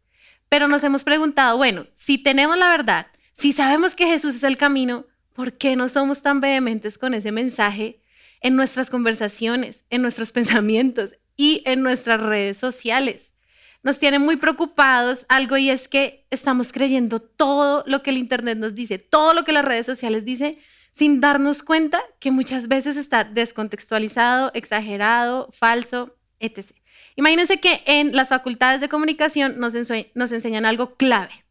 Pero 0.48 0.68
nos 0.68 0.84
hemos 0.84 1.02
preguntado, 1.02 1.56
bueno, 1.56 1.86
si 1.96 2.18
tenemos 2.18 2.56
la 2.56 2.68
verdad, 2.68 3.08
si 3.36 3.52
sabemos 3.52 3.94
que 3.94 4.06
Jesús 4.06 4.34
es 4.34 4.42
el 4.44 4.56
camino, 4.56 5.06
¿por 5.34 5.52
qué 5.52 5.76
no 5.76 5.90
somos 5.90 6.22
tan 6.22 6.40
vehementes 6.40 6.96
con 6.96 7.12
ese 7.12 7.32
mensaje 7.32 8.00
en 8.40 8.56
nuestras 8.56 8.88
conversaciones, 8.88 9.84
en 9.90 10.00
nuestros 10.02 10.32
pensamientos 10.38 11.16
y 11.36 11.62
en 11.66 11.82
nuestras 11.82 12.22
redes 12.22 12.56
sociales? 12.56 13.34
Nos 13.82 13.98
tiene 13.98 14.18
muy 14.18 14.36
preocupados 14.36 15.26
algo 15.28 15.56
y 15.58 15.70
es 15.70 15.86
que 15.86 16.26
estamos 16.30 16.72
creyendo 16.72 17.20
todo 17.20 17.84
lo 17.86 18.02
que 18.02 18.10
el 18.10 18.18
Internet 18.18 18.58
nos 18.58 18.74
dice, 18.74 18.98
todo 18.98 19.34
lo 19.34 19.44
que 19.44 19.52
las 19.52 19.64
redes 19.64 19.86
sociales 19.86 20.24
dicen, 20.24 20.56
sin 20.94 21.20
darnos 21.20 21.62
cuenta 21.62 22.00
que 22.18 22.30
muchas 22.30 22.68
veces 22.68 22.96
está 22.96 23.22
descontextualizado, 23.24 24.50
exagerado, 24.54 25.50
falso, 25.52 26.16
etc. 26.40 26.72
Imagínense 27.16 27.60
que 27.60 27.82
en 27.84 28.16
las 28.16 28.30
facultades 28.30 28.80
de 28.80 28.88
comunicación 28.88 29.60
nos, 29.60 29.74
nos 30.14 30.32
enseñan 30.32 30.64
algo 30.64 30.96
clave. 30.96 31.45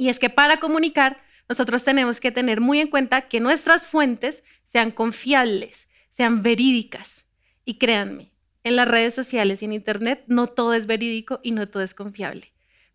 Y 0.00 0.08
es 0.08 0.18
que 0.18 0.30
para 0.30 0.60
comunicar, 0.60 1.20
nosotros 1.46 1.84
tenemos 1.84 2.20
que 2.20 2.32
tener 2.32 2.62
muy 2.62 2.80
en 2.80 2.88
cuenta 2.88 3.28
que 3.28 3.38
nuestras 3.38 3.86
fuentes 3.86 4.42
sean 4.64 4.92
confiables, 4.92 5.88
sean 6.08 6.42
verídicas. 6.42 7.26
Y 7.66 7.74
créanme, 7.74 8.32
en 8.64 8.76
las 8.76 8.88
redes 8.88 9.14
sociales 9.14 9.60
y 9.60 9.66
en 9.66 9.74
Internet 9.74 10.24
no 10.26 10.46
todo 10.46 10.72
es 10.72 10.86
verídico 10.86 11.40
y 11.42 11.50
no 11.50 11.68
todo 11.68 11.82
es 11.82 11.92
confiable. 11.92 12.50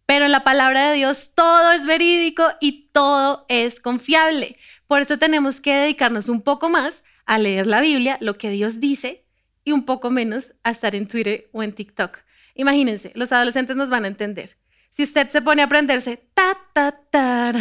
Pero 0.08 0.26
en 0.26 0.32
la 0.32 0.44
palabra 0.44 0.90
de 0.90 0.96
Dios 0.96 1.36
todo 1.36 1.74
es 1.74 1.86
verídico 1.86 2.44
y 2.60 2.90
todo 2.92 3.46
es 3.50 3.80
confiable. 3.80 4.58
Por 4.88 5.00
eso 5.00 5.20
tenemos 5.20 5.62
que 5.62 5.76
dedicarnos 5.76 6.28
un 6.28 6.42
poco 6.42 6.70
más 6.70 7.04
a 7.28 7.38
leer 7.38 7.68
la 7.68 7.82
Biblia, 7.82 8.18
lo 8.20 8.40
que 8.40 8.50
Dios 8.50 8.80
dice, 8.80 9.28
y 9.64 9.74
un 9.74 9.86
poco 9.86 10.10
menos 10.10 10.56
a 10.64 10.72
estar 10.72 10.96
en 10.96 11.08
Twitter 11.08 11.50
o 11.52 11.62
en 11.62 11.74
TikTok. 11.74 12.18
Imagínense, 12.56 13.12
los 13.14 13.32
adolescentes 13.32 13.76
nos 13.76 13.92
van 13.92 14.06
a 14.06 14.08
entender. 14.08 14.58
Si 14.96 15.04
usted 15.04 15.30
se 15.30 15.42
pone 15.42 15.62
a 15.62 15.66
aprenderse 15.66 16.16
ta 16.34 16.58
ta 16.72 16.94
ta, 17.12 17.52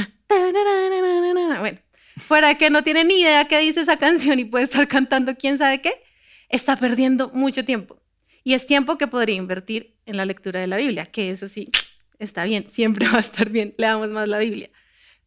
bueno, 1.58 1.78
fuera 2.16 2.54
que 2.54 2.70
no 2.70 2.84
tiene 2.84 3.02
ni 3.02 3.22
idea 3.22 3.46
qué 3.46 3.58
dice 3.58 3.80
esa 3.80 3.96
canción 3.96 4.38
y 4.38 4.44
puede 4.44 4.62
estar 4.62 4.86
cantando 4.86 5.34
quién 5.34 5.58
sabe 5.58 5.80
qué, 5.80 6.00
está 6.48 6.76
perdiendo 6.76 7.30
mucho 7.30 7.64
tiempo. 7.64 8.00
Y 8.44 8.54
es 8.54 8.66
tiempo 8.66 8.98
que 8.98 9.08
podría 9.08 9.34
invertir 9.34 9.96
en 10.06 10.16
la 10.16 10.26
lectura 10.26 10.60
de 10.60 10.68
la 10.68 10.76
Biblia, 10.76 11.06
que 11.06 11.32
eso 11.32 11.48
sí, 11.48 11.72
está 12.20 12.44
bien, 12.44 12.68
siempre 12.68 13.08
va 13.12 13.16
a 13.16 13.20
estar 13.20 13.50
bien, 13.50 13.74
leamos 13.78 14.10
más 14.10 14.28
la 14.28 14.38
Biblia. 14.38 14.70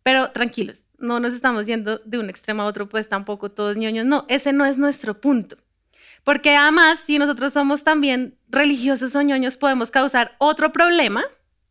Pero 0.02 0.32
tranquilos, 0.32 0.86
no 0.98 1.20
nos 1.20 1.34
estamos 1.34 1.66
yendo 1.66 1.98
de 2.06 2.20
un 2.20 2.30
extremo 2.30 2.62
a 2.62 2.68
otro, 2.68 2.88
pues 2.88 3.10
tampoco 3.10 3.52
todos 3.52 3.76
ñoños, 3.76 4.06
no, 4.06 4.26
ese 4.30 4.54
no 4.54 4.66
es 4.66 4.78
nuestro 4.78 5.20
punto. 5.20 5.58
Porque 6.24 6.56
además, 6.56 7.02
si 7.02 7.20
nosotros 7.20 7.52
somos 7.52 7.84
también 7.84 8.38
religiosos 8.48 9.14
o 9.14 9.22
ñoños, 9.22 9.58
podemos 9.58 9.92
causar 9.92 10.38
otro 10.38 10.72
problema. 10.72 11.26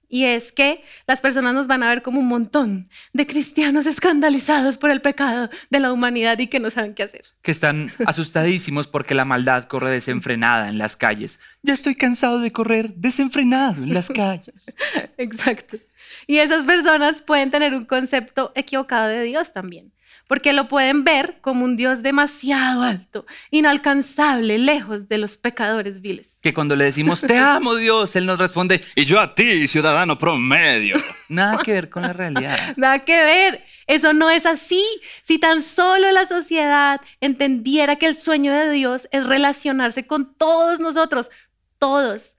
Y 0.09 0.25
es 0.25 0.53
que 0.53 0.83
las 1.07 1.21
personas 1.21 1.55
nos 1.55 1.67
van 1.67 1.83
a 1.83 1.89
ver 1.89 2.03
como 2.03 2.21
un 2.21 2.29
montón 2.29 2.89
de 3.13 3.27
cristianos 3.27 3.87
escandalizados 3.87 4.79
por 4.79 4.91
el 4.91 5.01
pecado 5.01 5.51
de 5.71 5.81
la 5.81 5.93
humanidad 5.93 6.39
y 6.39 6.47
que 6.47 6.61
no 6.61 6.71
saben 6.71 6.95
qué 6.95 7.03
hacer. 7.03 7.23
Que 7.43 7.51
están 7.51 7.91
asustadísimos 8.07 8.87
porque 8.87 9.15
la 9.15 9.25
maldad 9.25 9.65
corre 9.65 9.91
desenfrenada 9.91 10.69
en 10.69 10.79
las 10.79 10.97
calles. 10.97 11.41
Ya 11.63 11.75
estoy 11.75 11.97
cansado 11.97 12.41
de 12.41 12.53
correr 12.53 12.95
desenfrenado 12.95 13.83
en 13.83 13.93
las 13.93 14.09
calles. 14.11 14.75
Exacto. 15.19 15.79
Y 16.27 16.39
esas 16.39 16.67
personas 16.67 17.23
pueden 17.23 17.51
tener 17.51 17.75
un 17.75 17.85
concepto 17.85 18.53
equivocado 18.55 19.09
de 19.09 19.23
Dios 19.23 19.53
también 19.53 19.93
porque 20.27 20.53
lo 20.53 20.69
pueden 20.69 21.05
ver 21.05 21.39
como 21.41 21.65
un 21.65 21.77
Dios 21.77 22.03
demasiado 22.03 22.83
alto, 22.83 23.27
inalcanzable, 23.51 24.59
lejos 24.59 25.09
de 25.09 25.19
los 25.19 25.37
pecadores 25.37 26.01
viles. 26.01 26.39
Que 26.43 26.53
cuando 26.53 26.75
le 26.75 26.85
decimos, 26.85 27.21
te 27.21 27.39
amo 27.39 27.77
Dios, 27.77 28.17
Él 28.17 28.27
nos 28.27 28.39
responde, 28.39 28.83
y 28.95 29.05
yo 29.05 29.21
a 29.21 29.35
ti, 29.35 29.67
ciudadano 29.67 30.19
promedio. 30.19 30.97
Nada 31.29 31.63
que 31.63 31.73
ver 31.73 31.91
con 31.91 32.03
la 32.03 32.13
realidad. 32.13 32.59
Nada 32.77 32.99
que 33.01 33.17
ver. 33.17 33.65
Eso 33.87 34.13
no 34.13 34.31
es 34.31 34.47
así. 34.47 34.85
Si 35.23 35.39
tan 35.39 35.63
solo 35.63 36.11
la 36.11 36.27
sociedad 36.27 37.01
entendiera 37.21 37.97
que 37.97 38.07
el 38.07 38.17
sueño 38.17 38.53
de 38.53 38.71
Dios 38.73 39.09
es 39.13 39.27
relacionarse 39.27 40.07
con 40.07 40.35
todos 40.35 40.81
nosotros, 40.81 41.31
todos. 41.79 42.37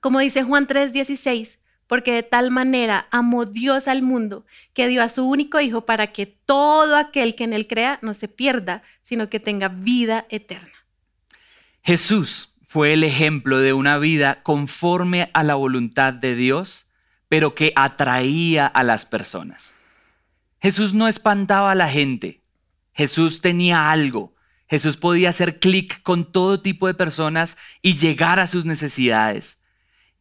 Como 0.00 0.20
dice 0.20 0.42
Juan 0.44 0.68
3:16, 0.68 1.58
porque 1.86 2.12
de 2.12 2.22
tal 2.22 2.50
manera 2.50 3.06
amó 3.10 3.46
Dios 3.46 3.88
al 3.88 4.02
mundo 4.02 4.44
que 4.72 4.88
dio 4.88 5.02
a 5.02 5.08
su 5.08 5.24
único 5.24 5.60
Hijo 5.60 5.86
para 5.86 6.08
que 6.08 6.26
todo 6.26 6.96
aquel 6.96 7.34
que 7.34 7.44
en 7.44 7.52
él 7.52 7.66
crea 7.66 7.98
no 8.02 8.14
se 8.14 8.28
pierda, 8.28 8.82
sino 9.02 9.28
que 9.28 9.40
tenga 9.40 9.68
vida 9.68 10.26
eterna. 10.30 10.72
Jesús 11.82 12.54
fue 12.66 12.92
el 12.92 13.04
ejemplo 13.04 13.58
de 13.58 13.72
una 13.72 13.98
vida 13.98 14.42
conforme 14.42 15.30
a 15.32 15.42
la 15.42 15.54
voluntad 15.54 16.12
de 16.12 16.34
Dios, 16.34 16.86
pero 17.28 17.54
que 17.54 17.72
atraía 17.76 18.66
a 18.66 18.82
las 18.82 19.04
personas. 19.04 19.74
Jesús 20.60 20.94
no 20.94 21.06
espantaba 21.06 21.72
a 21.72 21.74
la 21.74 21.88
gente, 21.88 22.42
Jesús 22.92 23.42
tenía 23.42 23.90
algo, 23.90 24.34
Jesús 24.66 24.96
podía 24.96 25.28
hacer 25.28 25.60
clic 25.60 26.02
con 26.02 26.32
todo 26.32 26.62
tipo 26.62 26.86
de 26.86 26.94
personas 26.94 27.58
y 27.82 27.96
llegar 27.96 28.40
a 28.40 28.46
sus 28.46 28.64
necesidades. 28.64 29.62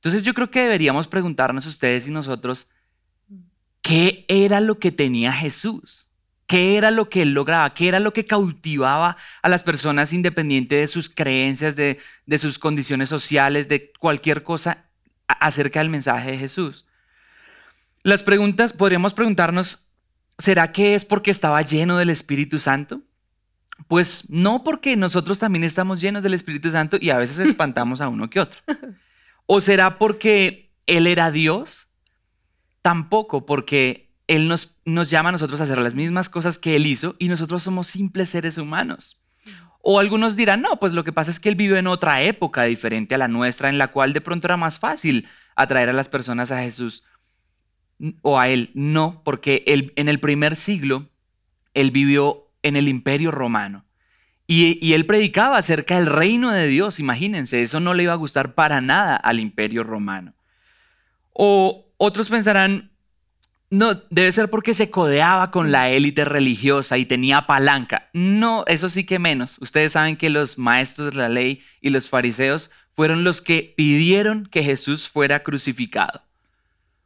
Entonces 0.03 0.23
yo 0.23 0.33
creo 0.33 0.51
que 0.51 0.63
deberíamos 0.63 1.07
preguntarnos 1.07 1.65
ustedes 1.65 2.09
y 2.09 2.11
nosotros, 2.11 2.67
¿qué 3.81 4.25
era 4.27 4.59
lo 4.59 4.77
que 4.77 4.91
tenía 4.91 5.31
Jesús? 5.31 6.09
¿Qué 6.45 6.75
era 6.75 6.91
lo 6.91 7.07
que 7.09 7.21
él 7.21 7.33
lograba? 7.33 7.73
¿Qué 7.73 7.87
era 7.87 8.01
lo 8.01 8.11
que 8.11 8.25
cautivaba 8.25 9.15
a 9.41 9.47
las 9.47 9.63
personas 9.63 10.11
independiente 10.11 10.75
de 10.75 10.89
sus 10.89 11.09
creencias, 11.09 11.77
de, 11.77 11.99
de 12.25 12.37
sus 12.37 12.59
condiciones 12.59 13.07
sociales, 13.07 13.69
de 13.69 13.93
cualquier 13.97 14.43
cosa 14.43 14.83
acerca 15.25 15.79
del 15.79 15.87
mensaje 15.87 16.31
de 16.31 16.37
Jesús? 16.37 16.85
Las 18.03 18.23
preguntas, 18.23 18.73
podríamos 18.73 19.13
preguntarnos, 19.13 19.87
¿será 20.37 20.73
que 20.73 20.95
es 20.95 21.05
porque 21.05 21.31
estaba 21.31 21.61
lleno 21.61 21.95
del 21.95 22.09
Espíritu 22.09 22.59
Santo? 22.59 22.99
Pues 23.87 24.29
no, 24.29 24.65
porque 24.65 24.97
nosotros 24.97 25.39
también 25.39 25.63
estamos 25.63 26.01
llenos 26.01 26.23
del 26.23 26.33
Espíritu 26.33 26.73
Santo 26.73 26.97
y 26.99 27.09
a 27.09 27.17
veces 27.17 27.39
espantamos 27.47 28.01
a 28.01 28.09
uno 28.09 28.29
que 28.29 28.41
otro. 28.41 28.59
¿O 29.45 29.61
será 29.61 29.97
porque 29.97 30.71
Él 30.87 31.07
era 31.07 31.31
Dios? 31.31 31.89
Tampoco, 32.81 33.45
porque 33.45 34.13
Él 34.27 34.47
nos, 34.47 34.79
nos 34.85 35.09
llama 35.09 35.29
a 35.29 35.31
nosotros 35.33 35.59
a 35.59 35.63
hacer 35.63 35.79
las 35.79 35.93
mismas 35.93 36.29
cosas 36.29 36.57
que 36.57 36.75
Él 36.75 36.85
hizo 36.85 37.15
y 37.19 37.27
nosotros 37.27 37.63
somos 37.63 37.87
simples 37.87 38.29
seres 38.29 38.57
humanos. 38.57 39.19
O 39.81 39.99
algunos 39.99 40.37
dirán, 40.37 40.61
no, 40.61 40.79
pues 40.79 40.93
lo 40.93 41.03
que 41.03 41.11
pasa 41.11 41.29
es 41.29 41.39
que 41.39 41.49
Él 41.49 41.55
vivió 41.55 41.75
en 41.75 41.87
otra 41.87 42.21
época 42.21 42.63
diferente 42.63 43.15
a 43.15 43.17
la 43.17 43.27
nuestra, 43.27 43.67
en 43.67 43.77
la 43.77 43.89
cual 43.89 44.13
de 44.13 44.21
pronto 44.21 44.47
era 44.47 44.55
más 44.55 44.79
fácil 44.79 45.27
atraer 45.55 45.89
a 45.89 45.93
las 45.93 46.07
personas 46.07 46.51
a 46.51 46.61
Jesús 46.61 47.03
o 48.21 48.39
a 48.39 48.47
Él. 48.47 48.71
No, 48.73 49.21
porque 49.25 49.63
él, 49.67 49.91
en 49.95 50.07
el 50.07 50.19
primer 50.19 50.55
siglo 50.55 51.09
Él 51.73 51.91
vivió 51.91 52.49
en 52.61 52.77
el 52.77 52.87
imperio 52.87 53.31
romano. 53.31 53.85
Y, 54.45 54.93
él 54.93 55.05
predicaba 55.05 55.57
acerca 55.57 55.95
del 55.95 56.07
reino 56.07 56.51
de 56.51 56.67
Dios, 56.67 56.99
imagínense, 56.99 57.61
eso 57.61 57.79
no 57.79 57.93
le 57.93 58.03
iba 58.03 58.13
a 58.13 58.17
gustar 58.17 58.53
para 58.53 58.81
nada 58.81 59.15
al 59.15 59.39
imperio 59.39 59.83
romano. 59.83 60.33
O 61.31 61.87
otros 61.97 62.29
pensarán, 62.29 62.91
no, 63.69 63.95
debe 64.09 64.31
ser 64.31 64.49
porque 64.49 64.73
se 64.73 64.91
codeaba 64.91 65.49
con 65.49 65.71
la 65.71 65.89
élite 65.89 66.25
religiosa 66.25 66.97
y 66.97 67.05
tenía 67.05 67.47
palanca. 67.47 68.09
No, 68.13 68.65
eso 68.67 68.89
sí 68.89 69.05
que 69.05 69.17
menos. 69.17 69.57
Ustedes 69.61 69.93
saben 69.93 70.17
que 70.17 70.29
los 70.29 70.57
maestros 70.57 71.11
de 71.11 71.17
la 71.17 71.29
ley 71.29 71.63
y 71.81 71.89
los 71.89 72.09
fariseos 72.09 72.69
fueron 72.95 73.23
los 73.23 73.41
que 73.41 73.73
pidieron 73.75 74.45
que 74.45 74.63
Jesús 74.63 75.09
fuera 75.09 75.41
crucificado. 75.41 76.22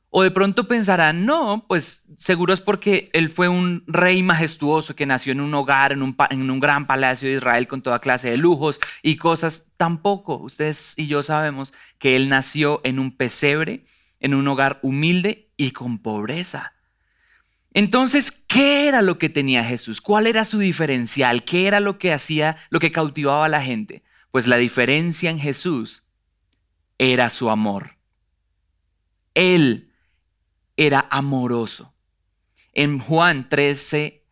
O 0.09 0.23
de 0.23 0.31
pronto 0.31 0.67
pensarán, 0.67 1.25
no, 1.25 1.65
pues 1.67 2.05
seguro 2.17 2.53
es 2.53 2.61
porque 2.61 3.09
él 3.11 3.29
fue 3.29 3.49
un 3.49 3.83
rey 3.87 4.23
majestuoso 4.23 4.95
que 4.95 5.05
nació 5.05 5.33
en 5.33 5.41
un 5.41 5.53
hogar, 5.53 5.91
en 5.91 6.01
un, 6.01 6.15
en 6.29 6.49
un, 6.49 6.59
gran 6.61 6.87
palacio 6.87 7.27
de 7.27 7.35
Israel 7.35 7.67
con 7.67 7.81
toda 7.81 7.99
clase 7.99 8.29
de 8.29 8.37
lujos 8.37 8.79
y 9.03 9.17
cosas. 9.17 9.73
Tampoco, 9.75 10.37
ustedes 10.37 10.93
y 10.97 11.07
yo 11.07 11.23
sabemos 11.23 11.73
que 11.99 12.15
él 12.15 12.29
nació 12.29 12.79
en 12.85 12.99
un 12.99 13.11
pesebre, 13.11 13.83
en 14.21 14.33
un 14.33 14.47
hogar 14.47 14.79
humilde 14.81 15.49
y 15.57 15.71
con 15.71 15.99
pobreza. 15.99 16.73
Entonces, 17.73 18.31
¿qué 18.31 18.87
era 18.87 19.01
lo 19.01 19.19
que 19.19 19.29
tenía 19.29 19.63
Jesús? 19.63 19.99
¿Cuál 19.99 20.25
era 20.25 20.45
su 20.45 20.57
diferencial? 20.57 21.43
¿Qué 21.43 21.67
era 21.67 21.81
lo 21.81 21.99
que 21.99 22.13
hacía, 22.13 22.57
lo 22.69 22.79
que 22.79 22.93
cautivaba 22.93 23.45
a 23.45 23.49
la 23.49 23.61
gente? 23.61 24.03
Pues 24.31 24.47
la 24.47 24.57
diferencia 24.57 25.29
en 25.29 25.37
Jesús 25.37 26.07
era 26.97 27.29
su 27.29 27.49
amor. 27.49 27.97
Él 29.35 29.86
era 30.77 31.07
amoroso. 31.09 31.93
En 32.73 32.99
Juan 32.99 33.49
13, 33.49 34.23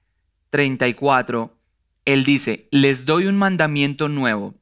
34, 0.52 1.58
él 2.06 2.24
dice, 2.24 2.68
les 2.72 3.06
doy 3.06 3.26
un 3.26 3.38
mandamiento 3.38 4.08
nuevo. 4.08 4.56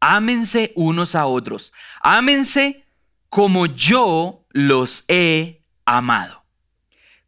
Ámense 0.00 0.72
unos 0.76 1.14
a 1.14 1.26
otros. 1.26 1.72
Ámense 2.00 2.86
como 3.28 3.66
yo 3.66 4.46
los 4.50 5.04
he 5.08 5.62
amado. 5.84 6.44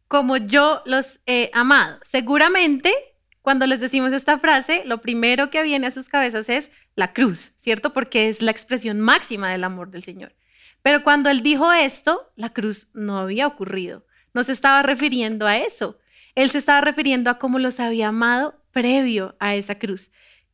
Como 0.09 0.37
yo 0.37 0.83
los 0.87 1.21
he 1.27 1.51
amado. 1.53 1.99
Seguramente 2.03 2.95
cuando 3.43 3.67
les 3.67 3.81
decimos 3.81 4.13
esta 4.13 4.39
frase, 4.39 4.85
lo 4.87 5.03
primero 5.03 5.51
que 5.51 5.65
viene 5.65 5.89
a 5.89 5.91
sus 5.91 6.09
cabezas 6.09 6.49
es 6.49 6.71
la 6.95 7.13
cruz, 7.13 7.53
¿cierto? 7.59 7.93
Porque 7.93 8.29
es 8.29 8.41
la 8.41 8.53
expresión 8.53 9.01
máxima 9.01 9.51
del 9.51 9.65
amor 9.65 9.91
del 9.91 10.05
Señor. 10.05 10.33
Pero 10.83 11.03
cuando 11.05 11.31
él 11.31 11.43
dijo 11.43 11.73
esto, 11.73 12.33
la 12.37 12.51
cruz 12.51 12.89
no 12.93 13.19
había 13.19 13.47
ocurrido. 13.47 14.05
No 14.35 14.45
se 14.45 14.53
estaba 14.53 14.83
refiriendo 14.83 15.47
a 15.47 15.59
eso. 15.59 15.99
Él 16.35 16.51
se 16.51 16.59
estaba 16.59 16.81
refiriendo 16.81 17.31
a 17.31 17.39
cómo 17.39 17.59
los 17.59 17.79
había 17.81 18.09
amado 18.09 18.61
previo 18.73 19.37
a 19.39 19.55
esa 19.55 19.79
cruz. 19.79 20.11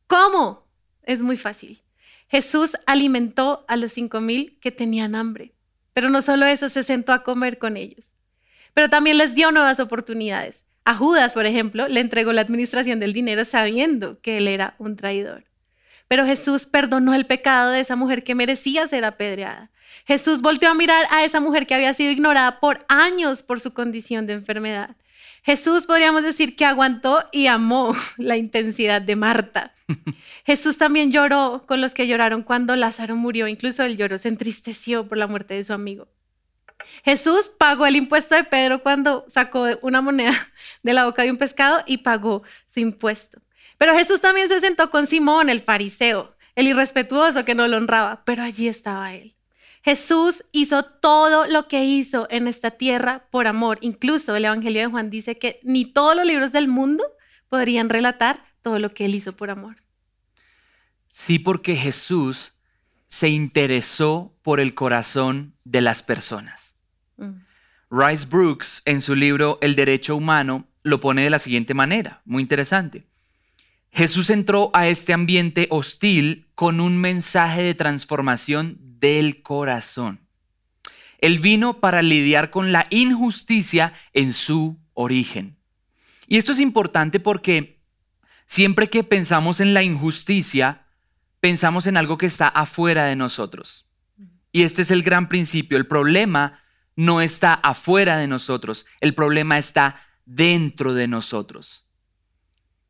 ¿Cómo? 0.07 0.67
Es 1.03 1.21
muy 1.21 1.37
fácil. 1.37 1.81
Jesús 2.27 2.77
alimentó 2.85 3.65
a 3.67 3.75
los 3.75 3.93
cinco 3.93 4.21
mil 4.21 4.59
que 4.61 4.71
tenían 4.71 5.15
hambre. 5.15 5.53
Pero 5.93 6.09
no 6.09 6.21
solo 6.21 6.45
eso, 6.45 6.69
se 6.69 6.83
sentó 6.83 7.11
a 7.11 7.23
comer 7.23 7.57
con 7.57 7.75
ellos. 7.75 8.15
Pero 8.73 8.89
también 8.89 9.17
les 9.17 9.33
dio 9.33 9.51
nuevas 9.51 9.79
oportunidades. 9.79 10.65
A 10.85 10.95
Judas, 10.95 11.33
por 11.33 11.45
ejemplo, 11.45 11.87
le 11.87 11.99
entregó 11.99 12.33
la 12.33 12.41
administración 12.41 12.99
del 12.99 13.13
dinero 13.13 13.45
sabiendo 13.45 14.19
que 14.21 14.37
él 14.37 14.47
era 14.47 14.75
un 14.77 14.95
traidor. 14.95 15.45
Pero 16.07 16.25
Jesús 16.25 16.65
perdonó 16.65 17.13
el 17.13 17.25
pecado 17.25 17.71
de 17.71 17.81
esa 17.81 17.95
mujer 17.95 18.23
que 18.23 18.35
merecía 18.35 18.87
ser 18.87 19.05
apedreada. 19.05 19.71
Jesús 20.05 20.41
volteó 20.41 20.69
a 20.69 20.73
mirar 20.73 21.05
a 21.11 21.23
esa 21.23 21.39
mujer 21.39 21.67
que 21.67 21.75
había 21.75 21.93
sido 21.93 22.11
ignorada 22.11 22.59
por 22.59 22.85
años 22.87 23.43
por 23.43 23.59
su 23.59 23.73
condición 23.73 24.27
de 24.27 24.33
enfermedad. 24.33 24.95
Jesús 25.43 25.85
podríamos 25.85 26.23
decir 26.23 26.55
que 26.55 26.65
aguantó 26.65 27.23
y 27.31 27.47
amó 27.47 27.95
la 28.17 28.37
intensidad 28.37 29.01
de 29.01 29.15
Marta. 29.15 29.73
Jesús 30.45 30.77
también 30.77 31.11
lloró 31.11 31.63
con 31.67 31.81
los 31.81 31.93
que 31.93 32.07
lloraron 32.07 32.43
cuando 32.43 32.75
Lázaro 32.75 33.15
murió, 33.15 33.47
incluso 33.47 33.83
él 33.83 33.97
lloró, 33.97 34.17
se 34.17 34.27
entristeció 34.27 35.07
por 35.07 35.17
la 35.17 35.27
muerte 35.27 35.53
de 35.53 35.63
su 35.63 35.73
amigo. 35.73 36.07
Jesús 37.03 37.49
pagó 37.57 37.85
el 37.85 37.95
impuesto 37.95 38.35
de 38.35 38.43
Pedro 38.43 38.81
cuando 38.81 39.25
sacó 39.27 39.67
una 39.81 40.01
moneda 40.01 40.33
de 40.83 40.93
la 40.93 41.05
boca 41.05 41.23
de 41.23 41.31
un 41.31 41.37
pescado 41.37 41.83
y 41.85 41.97
pagó 41.97 42.43
su 42.67 42.79
impuesto. 42.79 43.41
Pero 43.77 43.93
Jesús 43.93 44.21
también 44.21 44.49
se 44.49 44.59
sentó 44.59 44.89
con 44.89 45.07
Simón, 45.07 45.49
el 45.49 45.61
fariseo, 45.61 46.35
el 46.55 46.67
irrespetuoso 46.67 47.45
que 47.45 47.55
no 47.55 47.67
lo 47.67 47.77
honraba, 47.77 48.23
pero 48.25 48.43
allí 48.43 48.67
estaba 48.67 49.13
él. 49.13 49.35
Jesús 49.81 50.43
hizo 50.51 50.83
todo 50.83 51.47
lo 51.47 51.67
que 51.67 51.85
hizo 51.85 52.27
en 52.29 52.47
esta 52.47 52.71
tierra 52.71 53.27
por 53.31 53.47
amor. 53.47 53.77
Incluso 53.81 54.35
el 54.35 54.45
Evangelio 54.45 54.81
de 54.81 54.87
Juan 54.87 55.09
dice 55.09 55.37
que 55.37 55.59
ni 55.63 55.85
todos 55.85 56.15
los 56.15 56.25
libros 56.25 56.51
del 56.51 56.67
mundo 56.67 57.03
podrían 57.47 57.89
relatar 57.89 58.43
todo 58.61 58.79
lo 58.79 58.93
que 58.93 59.05
él 59.05 59.15
hizo 59.15 59.35
por 59.35 59.49
amor. 59.49 59.77
Sí, 61.09 61.39
porque 61.39 61.75
Jesús 61.75 62.53
se 63.07 63.29
interesó 63.29 64.35
por 64.43 64.59
el 64.59 64.75
corazón 64.75 65.53
de 65.63 65.81
las 65.81 66.03
personas. 66.03 66.77
Mm. 67.17 67.41
Rice 67.89 68.27
Brooks, 68.27 68.83
en 68.85 69.01
su 69.01 69.15
libro 69.15 69.57
El 69.61 69.75
Derecho 69.75 70.15
Humano, 70.15 70.67
lo 70.83 71.01
pone 71.01 71.23
de 71.23 71.29
la 71.29 71.39
siguiente 71.39 71.73
manera, 71.73 72.21
muy 72.25 72.43
interesante. 72.43 73.07
Jesús 73.91 74.29
entró 74.29 74.69
a 74.73 74.87
este 74.87 75.13
ambiente 75.13 75.67
hostil 75.71 76.47
con 76.53 76.79
un 76.79 76.97
mensaje 76.97 77.63
de 77.63 77.73
transformación 77.73 78.77
del 78.99 79.41
corazón. 79.41 80.19
Él 81.19 81.39
vino 81.39 81.79
para 81.79 82.01
lidiar 82.01 82.49
con 82.49 82.71
la 82.71 82.87
injusticia 82.89 83.93
en 84.13 84.33
su 84.33 84.77
origen. 84.93 85.57
Y 86.27 86.37
esto 86.37 86.51
es 86.51 86.59
importante 86.59 87.19
porque 87.19 87.81
siempre 88.45 88.89
que 88.89 89.03
pensamos 89.03 89.59
en 89.59 89.73
la 89.73 89.83
injusticia, 89.83 90.85
pensamos 91.39 91.87
en 91.87 91.97
algo 91.97 92.17
que 92.17 92.25
está 92.25 92.47
afuera 92.47 93.05
de 93.05 93.15
nosotros. 93.15 93.87
Y 94.51 94.63
este 94.63 94.81
es 94.81 94.91
el 94.91 95.03
gran 95.03 95.27
principio. 95.27 95.77
El 95.77 95.87
problema 95.87 96.59
no 96.95 97.21
está 97.21 97.53
afuera 97.53 98.17
de 98.17 98.27
nosotros, 98.27 98.85
el 98.99 99.13
problema 99.15 99.57
está 99.57 100.01
dentro 100.25 100.93
de 100.93 101.07
nosotros. 101.07 101.85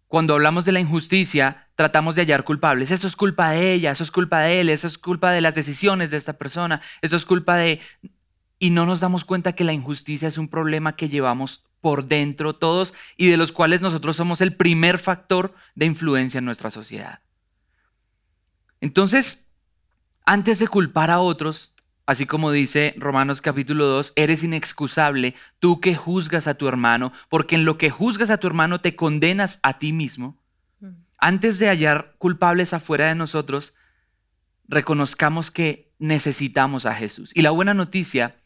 Cuando 0.08 0.34
hablamos 0.34 0.66
de 0.66 0.72
la 0.72 0.80
injusticia, 0.80 1.69
tratamos 1.80 2.16
de 2.16 2.24
hallar 2.24 2.44
culpables. 2.44 2.92
Eso 2.92 3.08
es 3.08 3.16
culpa 3.16 3.52
de 3.52 3.72
ella, 3.72 3.92
eso 3.92 4.04
es 4.04 4.12
culpa 4.12 4.42
de 4.42 4.60
él, 4.60 4.68
eso 4.68 4.86
es 4.86 4.98
culpa 4.98 5.32
de 5.32 5.40
las 5.40 5.56
decisiones 5.56 6.12
de 6.12 6.18
esta 6.18 6.34
persona, 6.34 6.82
eso 7.02 7.16
es 7.16 7.24
culpa 7.24 7.56
de... 7.56 7.80
Y 8.60 8.72
no 8.72 8.86
nos 8.86 9.00
damos 9.00 9.24
cuenta 9.24 9.54
que 9.54 9.64
la 9.64 9.72
injusticia 9.72 10.28
es 10.28 10.38
un 10.38 10.50
problema 10.50 10.98
que 10.98 11.08
llevamos 11.08 11.64
por 11.80 12.04
dentro 12.04 12.54
todos 12.54 12.94
y 13.16 13.30
de 13.30 13.38
los 13.38 13.54
cuales 13.54 13.80
nosotros 13.80 14.18
somos 14.18 14.42
el 14.42 14.58
primer 14.58 14.98
factor 14.98 15.56
de 15.74 15.86
influencia 15.86 16.40
en 16.40 16.44
nuestra 16.44 16.70
sociedad. 16.70 17.22
Entonces, 18.82 19.48
antes 20.26 20.60
de 20.60 20.68
culpar 20.68 21.10
a 21.10 21.20
otros, 21.20 21.74
Así 22.06 22.26
como 22.26 22.52
dice 22.52 22.96
Romanos 22.98 23.40
capítulo 23.40 23.86
2, 23.86 24.14
eres 24.16 24.44
inexcusable 24.44 25.36
tú 25.60 25.80
que 25.80 25.94
juzgas 25.94 26.48
a 26.48 26.56
tu 26.56 26.68
hermano, 26.68 27.14
porque 27.30 27.54
en 27.54 27.66
lo 27.66 27.78
que 27.78 27.92
juzgas 27.92 28.32
a 28.32 28.38
tu 28.38 28.48
hermano 28.48 28.82
te 28.82 28.96
condenas 28.96 29.60
a 29.62 29.78
ti 29.78 29.94
mismo. 29.94 30.40
Antes 31.20 31.60
de 31.60 31.68
hallar 31.68 32.16
culpables 32.18 32.74
afuera 32.74 33.08
de 33.08 33.16
nosotros, 33.16 33.76
reconozcamos 34.68 35.52
que 35.52 35.92
necesitamos 36.00 36.86
a 36.86 36.94
Jesús. 36.94 37.32
Y 37.36 37.42
la 37.42 37.52
buena 37.52 37.74
noticia 37.74 38.38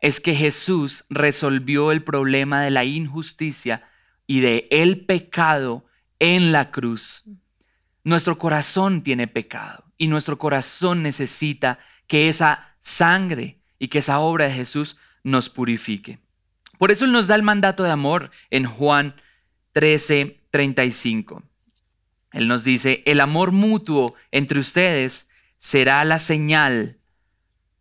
es 0.00 0.20
que 0.20 0.34
Jesús 0.34 1.04
resolvió 1.10 1.92
el 1.92 2.02
problema 2.02 2.62
de 2.62 2.70
la 2.70 2.84
injusticia 2.84 3.88
y 4.26 4.40
de 4.40 4.66
el 4.70 5.04
pecado 5.04 5.84
en 6.18 6.52
la 6.52 6.70
cruz. 6.70 7.24
Nuestro 8.04 8.38
corazón 8.38 9.02
tiene 9.02 9.26
pecado 9.26 9.84
y 9.98 10.08
nuestro 10.08 10.38
corazón 10.38 11.02
necesita 11.02 11.78
que 12.06 12.28
esa 12.28 12.76
sangre 12.80 13.60
y 13.78 13.88
que 13.88 13.98
esa 13.98 14.20
obra 14.20 14.46
de 14.46 14.52
Jesús 14.52 14.96
nos 15.22 15.48
purifique. 15.48 16.18
Por 16.78 16.90
eso 16.90 17.04
Él 17.04 17.12
nos 17.12 17.26
da 17.26 17.34
el 17.34 17.42
mandato 17.42 17.82
de 17.82 17.90
amor 17.90 18.30
en 18.50 18.64
Juan 18.64 19.16
13, 19.72 20.40
35. 20.50 21.42
Él 22.36 22.48
nos 22.48 22.64
dice, 22.64 23.02
el 23.06 23.20
amor 23.22 23.50
mutuo 23.50 24.14
entre 24.30 24.60
ustedes 24.60 25.30
será 25.56 26.04
la 26.04 26.18
señal, 26.18 26.98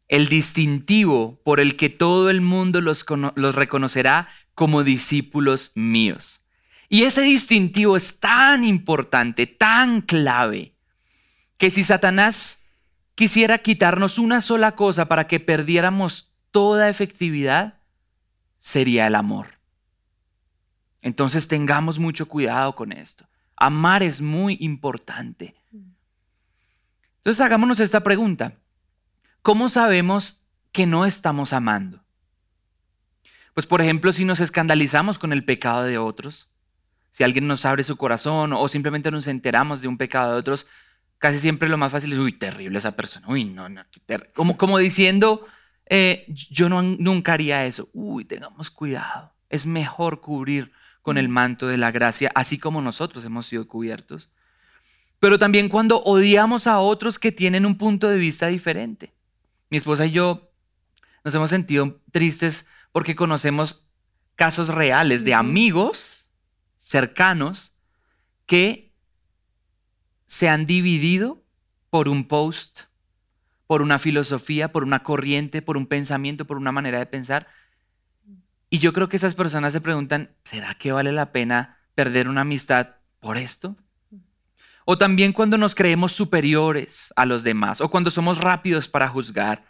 el 0.08 0.30
distintivo 0.30 1.42
por 1.44 1.60
el 1.60 1.76
que 1.76 1.90
todo 1.90 2.30
el 2.30 2.40
mundo 2.40 2.80
los, 2.80 3.06
reconocerá 3.36 4.30
como 4.54 4.86
discípulos 4.86 5.74
míos. 5.76 6.40
Y 6.88 7.04
ese 7.04 7.24
distintivo 7.24 7.98
es 7.98 8.22
tan 8.22 8.64
importante, 8.64 9.46
tan 9.46 10.00
clave, 10.00 10.74
que 11.58 11.70
si 11.70 11.84
Satanás 11.84 12.66
quisiera 13.14 13.58
quitarnos 13.58 14.18
una 14.18 14.40
sola 14.40 14.78
cosa 14.78 15.10
para 15.10 15.28
que 15.28 15.42
perdiéramos 15.42 16.32
toda 16.52 16.88
efectividad, 16.88 17.82
sería 18.58 19.08
el 19.08 19.16
amor. 19.16 19.60
Entonces 21.02 21.50
tengamos 21.50 22.00
mucho 22.00 22.30
cuidado 22.30 22.74
con 22.74 22.94
esto. 22.94 23.28
Amar 23.66 24.04
es 24.04 24.22
muy 24.22 24.58
importante. 24.60 25.56
Entonces 27.18 27.42
hagámonos 27.42 27.80
esta 27.80 28.04
pregunta. 28.04 28.54
¿Cómo 29.42 29.70
sabemos 29.70 30.46
que 30.72 30.86
no 30.86 31.04
estamos 31.04 31.52
amando? 31.52 32.04
Pues 33.56 33.66
por 33.66 33.82
ejemplo, 33.82 34.14
si 34.14 34.24
nos 34.24 34.40
escandalizamos 34.40 35.18
con 35.18 35.34
el 35.34 35.44
pecado 35.44 35.84
de 35.84 35.98
otros, 35.98 36.52
si 37.10 37.24
alguien 37.24 37.48
nos 37.48 37.66
abre 37.66 37.82
su 37.82 37.98
corazón 37.98 38.54
o 38.54 38.68
simplemente 38.68 39.10
nos 39.10 39.28
enteramos 39.28 39.82
de 39.82 39.88
un 39.88 39.98
pecado 39.98 40.34
de 40.34 40.38
otros, 40.38 40.68
casi 41.18 41.40
siempre 41.40 41.68
lo 41.68 41.78
más 41.78 41.92
fácil 41.92 42.14
es, 42.14 42.20
uy, 42.20 42.34
terrible 42.34 42.78
esa 42.78 42.96
persona, 42.96 43.26
uy, 43.28 43.46
no, 43.46 43.68
no, 43.68 43.84
como, 44.36 44.58
como 44.58 44.78
diciendo, 44.78 45.48
eh, 45.88 46.26
yo 46.28 46.70
no, 46.70 46.84
nunca 46.84 47.34
haría 47.34 47.66
eso, 47.66 47.90
uy, 47.94 48.26
tengamos 48.26 48.70
cuidado, 48.70 49.34
es 49.50 49.66
mejor 49.66 50.22
cubrir 50.22 50.72
con 51.06 51.20
el 51.20 51.30
manto 51.30 51.68
de 51.68 51.78
la 51.78 51.92
gracia, 51.92 52.32
así 52.34 52.58
como 52.58 52.82
nosotros 52.82 53.24
hemos 53.26 53.46
sido 53.46 53.68
cubiertos. 53.68 54.32
Pero 55.20 55.38
también 55.38 55.70
cuando 55.70 56.02
odiamos 56.02 56.66
a 56.66 56.80
otros 56.80 57.20
que 57.20 57.32
tienen 57.32 57.68
un 57.68 57.78
punto 57.78 58.10
de 58.10 58.18
vista 58.18 58.48
diferente. 58.48 59.14
Mi 59.70 59.78
esposa 59.78 60.08
y 60.08 60.14
yo 60.14 60.50
nos 61.24 61.36
hemos 61.36 61.52
sentido 61.52 62.02
tristes 62.12 62.72
porque 62.92 63.16
conocemos 63.16 63.88
casos 64.34 64.70
reales 64.70 65.24
de 65.24 65.36
amigos 65.36 66.32
cercanos 66.80 67.76
que 68.48 68.92
se 70.26 70.50
han 70.50 70.66
dividido 70.66 71.44
por 71.92 72.10
un 72.10 72.28
post, 72.28 72.86
por 73.68 73.84
una 73.84 74.00
filosofía, 74.00 74.72
por 74.72 74.84
una 74.84 75.04
corriente, 75.04 75.62
por 75.62 75.78
un 75.78 75.86
pensamiento, 75.86 76.46
por 76.46 76.58
una 76.58 76.72
manera 76.72 76.98
de 76.98 77.06
pensar. 77.06 77.46
Y 78.76 78.80
yo 78.80 78.92
creo 78.92 79.08
que 79.08 79.16
esas 79.16 79.36
personas 79.36 79.72
se 79.72 79.80
preguntan, 79.80 80.32
¿será 80.44 80.76
que 80.76 80.92
vale 80.92 81.14
la 81.14 81.32
pena 81.32 81.78
perder 81.96 82.28
una 82.28 82.42
amistad 82.42 82.96
por 83.22 83.38
esto? 83.38 83.78
O 84.84 84.98
también 84.98 85.32
cuando 85.32 85.58
nos 85.58 85.74
creemos 85.74 86.12
superiores 86.12 87.14
a 87.16 87.26
los 87.26 87.44
demás, 87.44 87.80
o 87.80 87.90
cuando 87.90 88.12
somos 88.12 88.42
rápidos 88.42 88.90
para 88.90 89.08
juzgar, 89.08 89.64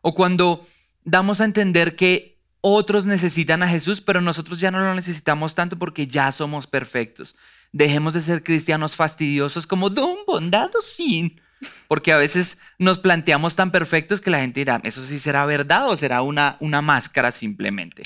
o 0.00 0.14
cuando 0.14 0.66
damos 1.04 1.42
a 1.42 1.44
entender 1.44 1.96
que 1.96 2.40
otros 2.62 3.04
necesitan 3.04 3.62
a 3.62 3.68
Jesús, 3.68 4.00
pero 4.00 4.22
nosotros 4.22 4.58
ya 4.58 4.70
no 4.70 4.80
lo 4.80 4.94
necesitamos 4.94 5.54
tanto 5.54 5.78
porque 5.78 6.06
ya 6.06 6.32
somos 6.32 6.66
perfectos. 6.66 7.36
Dejemos 7.72 8.14
de 8.14 8.22
ser 8.22 8.42
cristianos 8.42 8.96
fastidiosos 8.96 9.66
como 9.66 9.90
Don 9.90 10.16
Bondado 10.26 10.80
Sin. 10.80 11.42
Porque 11.88 12.12
a 12.12 12.16
veces 12.16 12.60
nos 12.78 12.98
planteamos 12.98 13.54
tan 13.54 13.70
perfectos 13.70 14.22
que 14.22 14.30
la 14.30 14.40
gente 14.40 14.60
dirá, 14.60 14.80
¿eso 14.82 15.04
sí 15.04 15.18
será 15.18 15.44
verdad 15.44 15.90
o 15.90 15.96
será 15.96 16.22
una, 16.22 16.56
una 16.60 16.80
máscara 16.80 17.30
simplemente? 17.32 18.02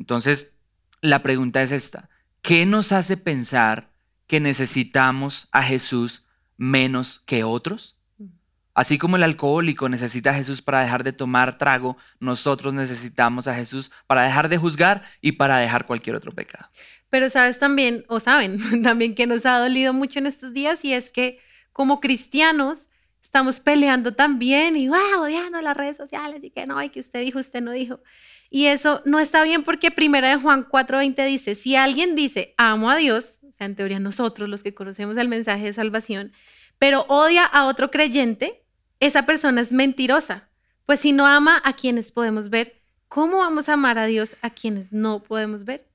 Entonces, 0.00 0.56
la 1.00 1.22
pregunta 1.22 1.62
es 1.62 1.70
esta. 1.70 2.10
¿qué 2.42 2.66
nos 2.66 2.92
hace 2.92 3.16
pensar 3.16 3.90
que 4.26 4.40
necesitamos 4.40 5.48
a 5.52 5.62
Jesús 5.62 6.26
menos 6.56 7.20
que 7.26 7.44
otros? 7.44 7.96
Así 8.72 8.98
como 8.98 9.16
el 9.16 9.24
alcohólico 9.24 9.88
necesita 9.88 10.30
a 10.30 10.34
Jesús 10.34 10.62
para 10.62 10.80
dejar 10.80 11.02
de 11.02 11.12
tomar 11.12 11.58
trago, 11.58 11.96
nosotros 12.18 12.72
necesitamos 12.72 13.48
a 13.48 13.54
Jesús 13.54 13.90
para 14.06 14.22
dejar 14.22 14.48
de 14.48 14.58
juzgar 14.58 15.04
y 15.20 15.32
para 15.32 15.58
dejar 15.58 15.86
cualquier 15.86 16.16
otro 16.16 16.32
pecado. 16.32 16.68
Pero 17.10 17.28
sabes 17.28 17.58
también, 17.58 18.04
o 18.08 18.20
saben 18.20 18.58
también 18.82 19.14
que 19.14 19.26
nos 19.26 19.44
ha 19.44 19.58
dolido 19.58 19.92
mucho 19.92 20.20
en 20.20 20.26
estos 20.26 20.52
días 20.52 20.84
y 20.84 20.94
es 20.94 21.10
que 21.10 21.40
como 21.72 22.00
cristianos 22.00 22.90
estamos 23.22 23.60
peleando 23.60 24.14
también 24.14 24.76
y 24.76 24.88
wow, 24.88 25.22
odiando 25.22 25.60
las 25.60 25.76
redes 25.76 25.96
sociales 25.96 26.42
y 26.42 26.50
que 26.50 26.66
no, 26.66 26.80
y 26.82 26.90
que 26.90 27.00
usted 27.00 27.20
dijo, 27.20 27.40
usted 27.40 27.60
no 27.60 27.72
dijo. 27.72 28.00
Y 28.50 28.66
eso 28.66 29.00
no 29.04 29.20
está 29.20 29.44
bien 29.44 29.62
porque 29.62 29.92
primera 29.92 30.28
de 30.28 30.36
Juan 30.36 30.66
4:20 30.68 31.24
dice, 31.24 31.54
si 31.54 31.76
alguien 31.76 32.16
dice, 32.16 32.54
amo 32.58 32.90
a 32.90 32.96
Dios, 32.96 33.38
o 33.48 33.54
sea, 33.54 33.66
en 33.66 33.76
teoría 33.76 34.00
nosotros 34.00 34.48
los 34.48 34.64
que 34.64 34.74
conocemos 34.74 35.16
el 35.16 35.28
mensaje 35.28 35.66
de 35.66 35.72
salvación, 35.72 36.32
pero 36.78 37.06
odia 37.08 37.44
a 37.44 37.66
otro 37.66 37.92
creyente, 37.92 38.64
esa 38.98 39.24
persona 39.24 39.60
es 39.60 39.72
mentirosa. 39.72 40.48
Pues 40.84 41.00
si 41.00 41.12
no 41.12 41.26
ama 41.26 41.62
a 41.64 41.74
quienes 41.74 42.10
podemos 42.10 42.50
ver, 42.50 42.82
¿cómo 43.06 43.38
vamos 43.38 43.68
a 43.68 43.74
amar 43.74 43.98
a 43.98 44.06
Dios 44.06 44.36
a 44.42 44.50
quienes 44.50 44.92
no 44.92 45.22
podemos 45.22 45.64
ver? 45.64 45.86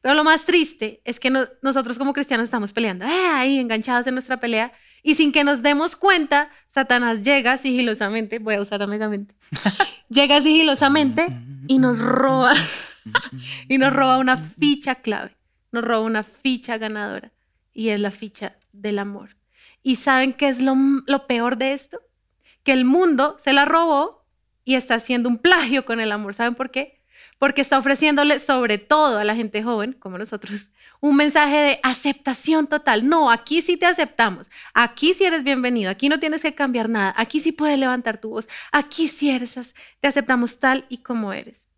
Pero 0.00 0.14
lo 0.14 0.22
más 0.22 0.44
triste 0.44 1.00
es 1.04 1.18
que 1.18 1.30
nosotros 1.62 1.98
como 1.98 2.12
cristianos 2.12 2.44
estamos 2.44 2.72
peleando, 2.72 3.06
eh, 3.06 3.26
ahí 3.32 3.58
enganchados 3.58 4.06
en 4.06 4.14
nuestra 4.14 4.38
pelea, 4.38 4.72
y 5.02 5.16
sin 5.16 5.32
que 5.32 5.44
nos 5.44 5.62
demos 5.62 5.96
cuenta, 5.96 6.50
Satanás 6.68 7.22
llega 7.22 7.58
sigilosamente, 7.58 8.38
voy 8.38 8.54
a 8.54 8.60
usar 8.60 8.82
amigamente, 8.82 9.34
llega 10.08 10.40
sigilosamente 10.40 11.26
y 11.66 11.78
nos 11.78 12.00
roba, 12.00 12.54
y 13.68 13.78
nos 13.78 13.92
roba 13.92 14.18
una 14.18 14.36
ficha 14.36 14.96
clave, 14.96 15.36
nos 15.72 15.84
roba 15.84 16.00
una 16.00 16.22
ficha 16.22 16.78
ganadora, 16.78 17.32
y 17.72 17.90
es 17.90 18.00
la 18.00 18.10
ficha 18.10 18.56
del 18.72 18.98
amor. 18.98 19.36
¿Y 19.82 19.96
saben 19.96 20.32
qué 20.32 20.48
es 20.48 20.60
lo, 20.60 20.74
lo 21.06 21.26
peor 21.26 21.58
de 21.58 21.74
esto? 21.74 22.00
Que 22.62 22.72
el 22.72 22.84
mundo 22.84 23.36
se 23.38 23.52
la 23.52 23.64
robó 23.64 24.24
y 24.64 24.76
está 24.76 24.94
haciendo 24.94 25.28
un 25.28 25.38
plagio 25.38 25.84
con 25.84 26.00
el 26.00 26.12
amor. 26.12 26.34
¿Saben 26.34 26.54
por 26.54 26.70
qué? 26.70 26.98
Porque 27.38 27.60
está 27.60 27.78
ofreciéndole 27.78 28.40
sobre 28.40 28.78
todo 28.78 29.18
a 29.18 29.24
la 29.24 29.34
gente 29.34 29.62
joven, 29.62 29.92
como 29.92 30.18
nosotros, 30.18 30.70
un 31.00 31.16
mensaje 31.16 31.56
de 31.56 31.80
aceptación 31.82 32.66
total. 32.66 33.06
No, 33.08 33.30
aquí 33.30 33.60
sí 33.60 33.76
te 33.76 33.86
aceptamos, 33.86 34.50
aquí 34.72 35.12
sí 35.14 35.24
eres 35.24 35.44
bienvenido, 35.44 35.90
aquí 35.90 36.08
no 36.08 36.18
tienes 36.18 36.42
que 36.42 36.54
cambiar 36.54 36.88
nada, 36.88 37.14
aquí 37.16 37.40
sí 37.40 37.52
puedes 37.52 37.78
levantar 37.78 38.18
tu 38.18 38.30
voz, 38.30 38.48
aquí 38.72 39.08
sí 39.08 39.30
eres, 39.30 39.74
te 40.00 40.08
aceptamos 40.08 40.60
tal 40.60 40.86
y 40.88 40.98
como 40.98 41.32
eres. 41.32 41.68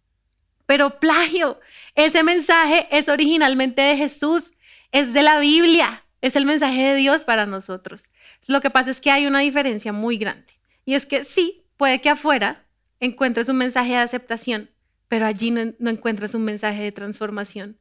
Pero 0.67 1.01
plagio, 1.01 1.61
ese 1.95 2.23
mensaje 2.23 2.89
es 2.91 3.09
originalmente 3.09 3.83
de 3.83 3.97
Jesús, 3.97 4.55
es 4.93 5.13
de 5.13 5.23
la 5.23 5.39
Biblia, 5.39 6.05
es 6.21 6.37
el 6.37 6.45
mensaje 6.45 6.83
de 6.83 6.95
Dios 6.97 7.25
para 7.25 7.47
nosotros. 7.47 8.05
Lo 8.47 8.61
que 8.61 8.71
pasa 8.71 8.91
es 8.91 9.01
que 9.01 9.11
hay 9.11 9.27
una 9.27 9.41
diferencia 9.41 9.93
muy 9.93 10.19
grande 10.19 10.53
y 10.85 10.95
es 10.95 11.07
que 11.07 11.25
sí, 11.25 11.65
puede 11.77 12.01
que 12.01 12.11
afuera 12.11 12.65
encuentres 13.01 13.49
un 13.49 13.57
mensaje 13.57 13.91
de 13.91 13.99
aceptación, 13.99 14.71
pero 15.09 15.27
allí 15.27 15.51
no, 15.51 15.91
encuentres 15.91 16.35
un 16.35 16.45
mensaje 16.45 16.83
de 16.83 16.93
transformación. 16.93 17.79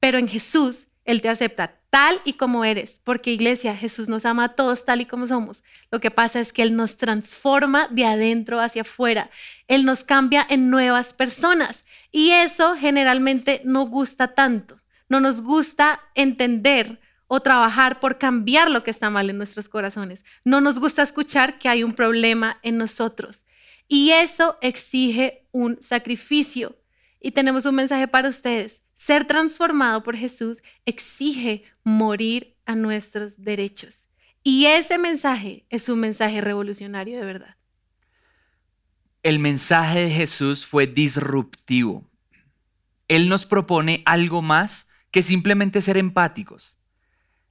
Pero 0.00 0.18
en 0.18 0.28
Jesús, 0.28 0.88
Él 1.04 1.22
te 1.22 1.28
acepta 1.28 1.78
tal 1.90 2.20
y 2.24 2.34
como 2.34 2.64
eres, 2.64 3.00
porque 3.04 3.32
iglesia, 3.32 3.76
Jesús 3.76 4.08
nos 4.08 4.24
ama 4.24 4.44
a 4.44 4.54
todos 4.54 4.84
tal 4.86 5.02
y 5.02 5.06
como 5.06 5.26
somos. 5.26 5.62
Lo 5.90 6.00
que 6.00 6.10
pasa 6.10 6.40
es 6.40 6.52
que 6.52 6.62
Él 6.62 6.74
nos 6.74 6.96
transforma 6.96 7.86
de 7.88 8.06
adentro 8.06 8.60
hacia 8.60 8.82
afuera. 8.82 9.30
Él 9.68 9.84
nos 9.84 10.02
cambia 10.02 10.46
en 10.48 10.70
nuevas 10.70 11.12
personas. 11.12 11.84
Y 12.10 12.30
eso 12.30 12.76
generalmente 12.76 13.60
no 13.64 13.86
gusta 13.86 14.34
tanto. 14.34 14.80
No 15.08 15.20
nos 15.20 15.42
gusta 15.42 16.00
entender 16.14 16.98
o 17.26 17.40
trabajar 17.40 18.00
por 18.00 18.18
cambiar 18.18 18.70
lo 18.70 18.82
que 18.82 18.90
está 18.90 19.10
mal 19.10 19.28
en 19.30 19.38
nuestros 19.38 19.68
corazones. 19.68 20.24
No 20.44 20.60
nos 20.60 20.78
gusta 20.78 21.02
escuchar 21.02 21.58
que 21.58 21.68
hay 21.68 21.82
un 21.82 21.94
problema 21.94 22.58
en 22.62 22.78
nosotros. 22.78 23.44
Y 23.94 24.12
eso 24.12 24.56
exige 24.62 25.46
un 25.52 25.76
sacrificio. 25.82 26.78
Y 27.20 27.32
tenemos 27.32 27.66
un 27.66 27.74
mensaje 27.74 28.08
para 28.08 28.30
ustedes. 28.30 28.80
Ser 28.94 29.26
transformado 29.26 30.02
por 30.02 30.16
Jesús 30.16 30.62
exige 30.86 31.64
morir 31.84 32.56
a 32.64 32.74
nuestros 32.74 33.42
derechos. 33.42 34.08
Y 34.42 34.64
ese 34.64 34.96
mensaje 34.96 35.66
es 35.68 35.90
un 35.90 36.00
mensaje 36.00 36.40
revolucionario 36.40 37.18
de 37.18 37.26
verdad. 37.26 37.56
El 39.22 39.38
mensaje 39.38 40.04
de 40.04 40.10
Jesús 40.10 40.64
fue 40.64 40.86
disruptivo. 40.86 42.08
Él 43.08 43.28
nos 43.28 43.44
propone 43.44 44.02
algo 44.06 44.40
más 44.40 44.88
que 45.10 45.22
simplemente 45.22 45.82
ser 45.82 45.98
empáticos. 45.98 46.78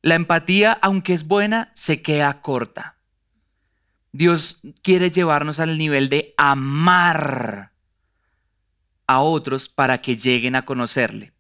La 0.01 0.15
empatía, 0.15 0.71
aunque 0.81 1.13
es 1.13 1.27
buena, 1.27 1.71
se 1.75 2.01
queda 2.01 2.41
corta. 2.41 2.97
Dios 4.11 4.59
quiere 4.81 5.09
llevarnos 5.09 5.59
al 5.59 5.77
nivel 5.77 6.09
de 6.09 6.33
amar 6.37 7.71
a 9.07 9.19
otros 9.21 9.69
para 9.69 10.01
que 10.01 10.17
lleguen 10.17 10.55
a 10.55 10.65
conocerle. 10.65 11.33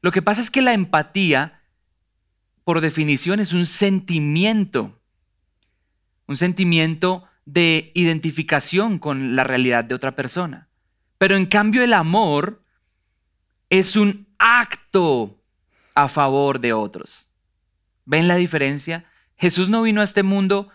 Lo 0.00 0.10
que 0.10 0.22
pasa 0.22 0.40
es 0.40 0.50
que 0.50 0.62
la 0.62 0.72
empatía, 0.72 1.60
por 2.64 2.80
definición, 2.80 3.40
es 3.40 3.52
un 3.52 3.66
sentimiento, 3.66 4.98
un 6.26 6.36
sentimiento 6.36 7.24
de 7.44 7.92
identificación 7.94 8.98
con 8.98 9.36
la 9.36 9.44
realidad 9.44 9.84
de 9.84 9.94
otra 9.94 10.16
persona. 10.16 10.68
Pero 11.18 11.36
en 11.36 11.46
cambio 11.46 11.82
el 11.82 11.92
amor 11.92 12.62
es 13.70 13.96
un 13.96 14.26
acto 14.38 15.40
a 15.94 16.08
favor 16.08 16.58
de 16.60 16.72
otros. 16.72 17.28
¿Ven 18.04 18.28
la 18.28 18.36
diferencia? 18.36 19.04
Jesús 19.36 19.68
no 19.68 19.82
vino 19.82 20.00
a 20.00 20.04
este 20.04 20.22
mundo 20.22 20.68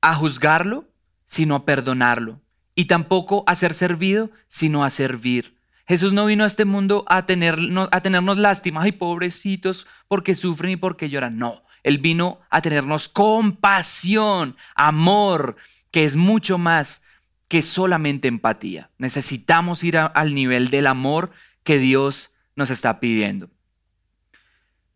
a 0.00 0.14
juzgarlo, 0.14 0.84
sino 1.24 1.54
a 1.54 1.64
perdonarlo. 1.64 2.40
Y 2.74 2.84
tampoco 2.84 3.44
a 3.46 3.54
ser 3.54 3.74
servido, 3.74 4.30
sino 4.48 4.84
a 4.84 4.90
servir. 4.90 5.58
Jesús 5.86 6.12
no 6.12 6.26
vino 6.26 6.44
a 6.44 6.46
este 6.46 6.64
mundo 6.64 7.04
a, 7.08 7.24
tenernos, 7.24 7.88
a 7.90 8.02
tenernos 8.02 8.36
lástima, 8.36 8.82
ay 8.82 8.92
pobrecitos, 8.92 9.86
porque 10.06 10.34
sufren 10.34 10.72
y 10.72 10.76
porque 10.76 11.08
lloran. 11.08 11.38
No, 11.38 11.62
Él 11.82 11.98
vino 11.98 12.40
a 12.50 12.60
tenernos 12.60 13.08
compasión, 13.08 14.56
amor, 14.74 15.56
que 15.90 16.04
es 16.04 16.14
mucho 16.14 16.58
más 16.58 17.04
que 17.48 17.62
solamente 17.62 18.28
empatía. 18.28 18.90
Necesitamos 18.98 19.82
ir 19.82 19.96
al 19.96 20.34
nivel 20.34 20.68
del 20.68 20.86
amor 20.86 21.32
que 21.64 21.78
Dios 21.78 22.34
nos 22.54 22.70
está 22.70 23.00
pidiendo. 23.00 23.48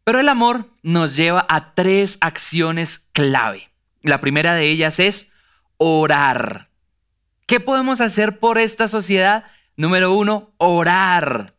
Pero 0.05 0.21
el 0.21 0.29
amor 0.29 0.69
nos 0.83 1.17
lleva 1.17 1.47
a 1.49 1.75
tres 1.75 2.19
acciones 2.21 3.09
clave. 3.13 3.72
La 4.03 4.21
primera 4.21 4.55
de 4.55 4.69
ellas 4.69 4.99
es 4.99 5.33
orar. 5.77 6.69
¿Qué 7.47 7.61
podemos 7.61 8.01
hacer 8.01 8.39
por 8.39 8.59
esta 8.59 8.89
sociedad? 8.89 9.45
Número 9.77 10.13
uno, 10.13 10.53
orar. 10.59 11.55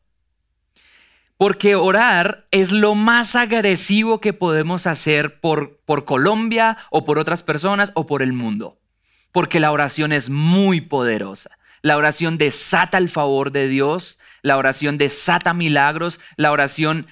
Porque 1.37 1.75
orar 1.75 2.47
es 2.51 2.71
lo 2.71 2.95
más 2.95 3.35
agresivo 3.35 4.21
que 4.21 4.33
podemos 4.33 4.87
hacer 4.87 5.39
por, 5.39 5.77
por 5.85 6.05
Colombia 6.05 6.77
o 6.89 7.05
por 7.05 7.19
otras 7.19 7.43
personas 7.43 7.91
o 7.95 8.05
por 8.05 8.21
el 8.21 8.33
mundo. 8.33 8.79
Porque 9.31 9.59
la 9.59 9.71
oración 9.71 10.13
es 10.13 10.29
muy 10.29 10.81
poderosa. 10.81 11.57
La 11.81 11.97
oración 11.97 12.37
desata 12.37 12.97
el 12.97 13.09
favor 13.09 13.51
de 13.51 13.67
Dios, 13.67 14.19
la 14.41 14.57
oración 14.57 14.97
desata 14.97 15.53
milagros, 15.53 16.21
la 16.37 16.51
oración 16.51 17.07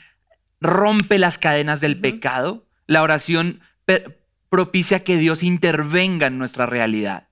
rompe 0.61 1.17
las 1.17 1.37
cadenas 1.37 1.81
del 1.81 1.99
pecado, 1.99 2.65
la 2.87 3.01
oración 3.01 3.59
propicia 4.51 5.05
que 5.05 5.15
Dios 5.15 5.43
intervenga 5.43 6.27
en 6.27 6.37
nuestra 6.37 6.65
realidad. 6.65 7.29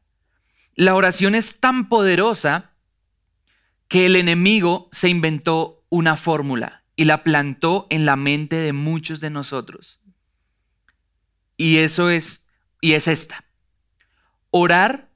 La 0.73 0.95
oración 0.95 1.35
es 1.35 1.59
tan 1.59 1.89
poderosa 1.89 2.71
que 3.89 4.05
el 4.05 4.15
enemigo 4.15 4.87
se 4.93 5.09
inventó 5.09 5.83
una 5.89 6.15
fórmula 6.15 6.85
y 6.95 7.03
la 7.03 7.25
plantó 7.25 7.87
en 7.89 8.05
la 8.05 8.15
mente 8.15 8.55
de 8.55 8.71
muchos 8.71 9.19
de 9.19 9.29
nosotros. 9.29 9.99
Y 11.57 11.79
eso 11.79 12.09
es, 12.09 12.47
y 12.79 12.93
es 12.93 13.09
esta. 13.09 13.43
Orar 14.49 15.09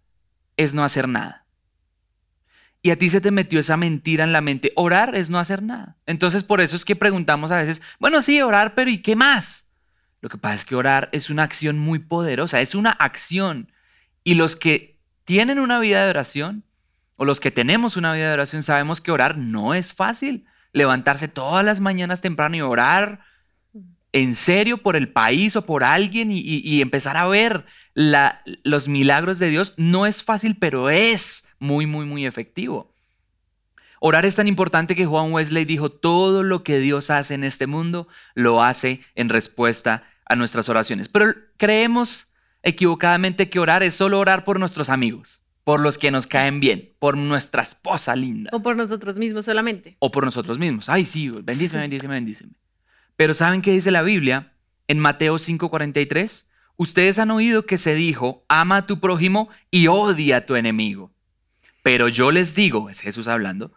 es 0.58 0.74
no 0.74 0.84
hacer 0.84 1.08
nada. 1.08 1.46
Y 2.82 2.90
a 2.90 3.00
ti 3.00 3.10
se 3.10 3.22
te 3.22 3.32
metió 3.32 3.62
esa 3.62 3.78
mentira 3.78 4.26
en 4.26 4.34
la 4.34 4.42
mente. 4.42 4.74
Orar 4.76 5.16
es 5.16 5.30
no 5.30 5.40
hacer 5.40 5.64
nada. 5.64 5.96
Entonces 6.06 6.44
por 6.44 6.60
eso 6.60 6.76
es 6.76 6.84
que 6.84 6.98
preguntamos 6.98 7.50
a 7.52 7.60
veces, 7.60 7.82
bueno, 7.98 8.22
sí, 8.22 8.42
orar, 8.42 8.76
pero 8.76 8.92
¿y 8.92 9.02
qué 9.02 9.16
más? 9.16 9.63
Lo 10.24 10.30
que 10.30 10.38
pasa 10.38 10.56
es 10.56 10.64
que 10.64 10.76
orar 10.76 11.10
es 11.12 11.30
una 11.30 11.44
acción 11.44 11.78
muy 11.78 12.00
poderosa, 12.00 12.62
es 12.62 12.76
una 12.76 12.92
acción. 12.92 13.70
Y 14.24 14.36
los 14.36 14.56
que 14.56 14.98
tienen 15.26 15.60
una 15.60 15.80
vida 15.80 16.02
de 16.02 16.12
oración 16.12 16.64
o 17.18 17.26
los 17.26 17.42
que 17.42 17.52
tenemos 17.52 17.98
una 17.98 18.14
vida 18.14 18.30
de 18.30 18.34
oración 18.34 18.64
sabemos 18.64 19.02
que 19.02 19.12
orar 19.12 19.38
no 19.38 19.74
es 19.74 19.94
fácil. 19.94 20.46
Levantarse 20.72 21.28
todas 21.28 21.66
las 21.66 21.82
mañanas 21.82 22.22
temprano 22.22 22.56
y 22.56 22.62
orar 22.62 23.20
en 24.14 24.34
serio 24.34 24.78
por 24.78 24.96
el 24.96 25.10
país 25.12 25.58
o 25.58 25.66
por 25.66 25.84
alguien 25.84 26.30
y, 26.32 26.82
empezar 26.82 27.18
a 27.18 27.28
ver 27.28 27.66
los 27.94 28.88
milagros 28.88 29.40
de 29.40 29.50
Dios 29.50 29.74
no 29.76 30.06
es 30.06 30.24
fácil, 30.24 30.56
pero 30.58 30.90
es 30.90 31.50
muy, 31.60 31.86
muy, 31.86 32.06
muy 32.06 32.26
efectivo. 32.26 32.96
Orar 34.00 34.26
es 34.26 34.38
tan 34.38 34.48
importante 34.48 34.96
que 34.96 35.06
Juan 35.06 35.34
Wesley 35.34 35.66
dijo, 35.66 35.90
todo 35.90 36.44
lo 36.44 36.64
que 36.64 36.80
Dios 36.80 37.10
hace 37.10 37.34
en 37.34 37.44
este 37.44 37.68
mundo 37.68 38.08
lo 38.36 38.64
hace 38.64 39.02
en 39.16 39.28
respuesta 39.28 40.04
a 40.34 40.36
nuestras 40.36 40.68
oraciones. 40.68 41.08
Pero 41.10 41.34
creemos 41.58 42.34
equivocadamente 42.64 43.50
que 43.50 43.60
orar 43.60 43.84
es 43.84 43.94
solo 43.94 44.20
orar 44.20 44.44
por 44.44 44.60
nuestros 44.60 44.90
amigos, 44.90 45.42
por 45.64 45.80
los 45.80 45.98
que 45.98 46.12
nos 46.12 46.28
caen 46.28 46.60
bien, 46.60 46.92
por 47.00 47.18
nuestra 47.18 47.62
esposa 47.62 48.16
linda. 48.16 48.50
O 48.52 48.62
por 48.62 48.76
nosotros 48.76 49.18
mismos 49.18 49.46
solamente. 49.46 49.96
O 50.00 50.12
por 50.12 50.26
nosotros 50.26 50.58
mismos. 50.58 50.90
Ay, 50.90 51.06
sí, 51.06 51.30
bendíceme, 51.30 51.84
bendíceme, 51.84 52.16
bendíceme. 52.16 52.54
Pero 53.16 53.34
¿saben 53.34 53.62
qué 53.62 53.72
dice 53.72 53.92
la 53.92 54.02
Biblia 54.02 54.54
en 54.88 55.00
Mateo 55.00 55.38
5:43? 55.38 56.50
Ustedes 56.76 57.20
han 57.20 57.30
oído 57.30 57.68
que 57.68 57.78
se 57.78 57.94
dijo, 57.94 58.44
ama 58.50 58.78
a 58.78 58.88
tu 58.88 59.00
prójimo 59.00 59.50
y 59.70 59.88
odia 59.88 60.38
a 60.38 60.46
tu 60.48 60.56
enemigo. 60.56 61.12
Pero 61.84 62.08
yo 62.08 62.32
les 62.32 62.56
digo, 62.56 62.90
es 62.90 63.00
Jesús 63.00 63.28
hablando, 63.28 63.72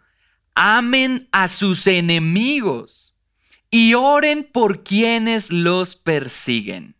amen 0.55 1.27
a 1.31 1.47
sus 1.49 1.85
enemigos 1.85 3.06
y 3.69 3.93
oren 3.93 4.47
por 4.51 4.83
quienes 4.83 5.51
los 5.51 5.95
persiguen. 5.95 6.95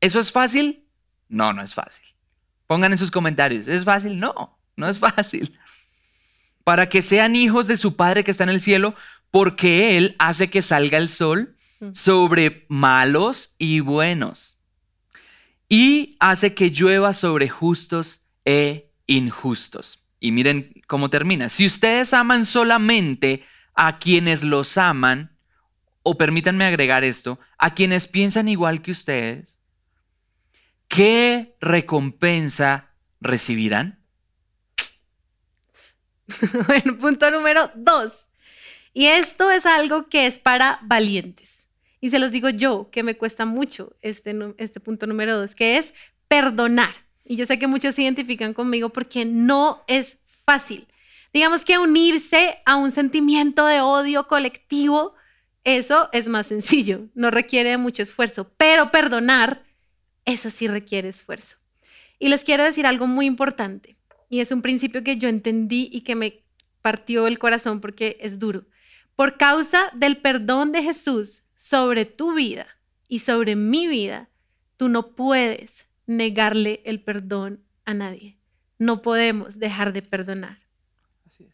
¿Eso 0.00 0.20
es 0.20 0.32
fácil? 0.32 0.84
No, 1.28 1.52
no 1.52 1.62
es 1.62 1.74
fácil. 1.74 2.06
Pongan 2.66 2.92
en 2.92 2.98
sus 2.98 3.10
comentarios, 3.10 3.68
¿es 3.68 3.84
fácil? 3.84 4.18
No, 4.18 4.58
no 4.76 4.88
es 4.88 4.98
fácil. 4.98 5.58
Para 6.64 6.88
que 6.88 7.02
sean 7.02 7.36
hijos 7.36 7.66
de 7.66 7.76
su 7.76 7.96
Padre 7.96 8.24
que 8.24 8.30
está 8.30 8.44
en 8.44 8.50
el 8.50 8.60
cielo, 8.60 8.94
porque 9.30 9.96
Él 9.96 10.16
hace 10.18 10.50
que 10.50 10.62
salga 10.62 10.98
el 10.98 11.08
sol 11.08 11.56
mm. 11.80 11.92
sobre 11.92 12.66
malos 12.68 13.54
y 13.58 13.80
buenos, 13.80 14.58
y 15.68 16.16
hace 16.20 16.54
que 16.54 16.70
llueva 16.70 17.14
sobre 17.14 17.48
justos 17.48 18.20
e 18.44 18.92
injustos. 19.06 20.04
Y 20.20 20.30
miren 20.30 20.82
cómo 20.86 21.10
termina. 21.10 21.48
Si 21.48 21.66
ustedes 21.66 22.14
aman 22.14 22.46
solamente 22.46 23.44
a 23.74 23.98
quienes 23.98 24.44
los 24.44 24.78
aman, 24.78 25.31
o 26.02 26.16
permítanme 26.16 26.64
agregar 26.64 27.04
esto, 27.04 27.38
a 27.58 27.74
quienes 27.74 28.06
piensan 28.06 28.48
igual 28.48 28.82
que 28.82 28.90
ustedes, 28.90 29.58
¿qué 30.88 31.56
recompensa 31.60 32.90
recibirán? 33.20 33.98
bueno, 36.66 36.98
punto 36.98 37.30
número 37.30 37.70
dos. 37.74 38.28
Y 38.94 39.06
esto 39.06 39.50
es 39.50 39.64
algo 39.64 40.08
que 40.08 40.26
es 40.26 40.38
para 40.38 40.78
valientes. 40.82 41.68
Y 42.00 42.10
se 42.10 42.18
los 42.18 42.32
digo 42.32 42.50
yo, 42.50 42.90
que 42.90 43.02
me 43.02 43.16
cuesta 43.16 43.44
mucho 43.44 43.96
este, 44.00 44.36
este 44.58 44.80
punto 44.80 45.06
número 45.06 45.36
dos, 45.36 45.54
que 45.54 45.78
es 45.78 45.94
perdonar. 46.28 46.92
Y 47.24 47.36
yo 47.36 47.46
sé 47.46 47.58
que 47.58 47.68
muchos 47.68 47.94
se 47.94 48.02
identifican 48.02 48.54
conmigo 48.54 48.90
porque 48.90 49.24
no 49.24 49.84
es 49.86 50.18
fácil. 50.44 50.88
Digamos 51.32 51.64
que 51.64 51.78
unirse 51.78 52.58
a 52.66 52.76
un 52.76 52.90
sentimiento 52.90 53.66
de 53.66 53.80
odio 53.80 54.26
colectivo, 54.26 55.14
eso 55.64 56.08
es 56.12 56.28
más 56.28 56.48
sencillo, 56.48 57.06
no 57.14 57.30
requiere 57.30 57.76
mucho 57.76 58.02
esfuerzo, 58.02 58.52
pero 58.56 58.90
perdonar, 58.90 59.62
eso 60.24 60.50
sí 60.50 60.66
requiere 60.66 61.08
esfuerzo. 61.08 61.56
Y 62.18 62.28
les 62.28 62.44
quiero 62.44 62.64
decir 62.64 62.86
algo 62.86 63.06
muy 63.06 63.26
importante, 63.26 63.96
y 64.28 64.40
es 64.40 64.50
un 64.50 64.62
principio 64.62 65.04
que 65.04 65.18
yo 65.18 65.28
entendí 65.28 65.88
y 65.92 66.02
que 66.02 66.14
me 66.14 66.42
partió 66.80 67.26
el 67.26 67.38
corazón 67.38 67.80
porque 67.80 68.16
es 68.20 68.38
duro. 68.38 68.66
Por 69.14 69.36
causa 69.36 69.90
del 69.94 70.16
perdón 70.16 70.72
de 70.72 70.82
Jesús 70.82 71.44
sobre 71.54 72.06
tu 72.06 72.34
vida 72.34 72.66
y 73.08 73.20
sobre 73.20 73.56
mi 73.56 73.86
vida, 73.86 74.30
tú 74.76 74.88
no 74.88 75.14
puedes 75.14 75.86
negarle 76.06 76.82
el 76.84 77.00
perdón 77.00 77.62
a 77.84 77.94
nadie. 77.94 78.38
No 78.78 79.02
podemos 79.02 79.58
dejar 79.58 79.92
de 79.92 80.02
perdonar. 80.02 80.58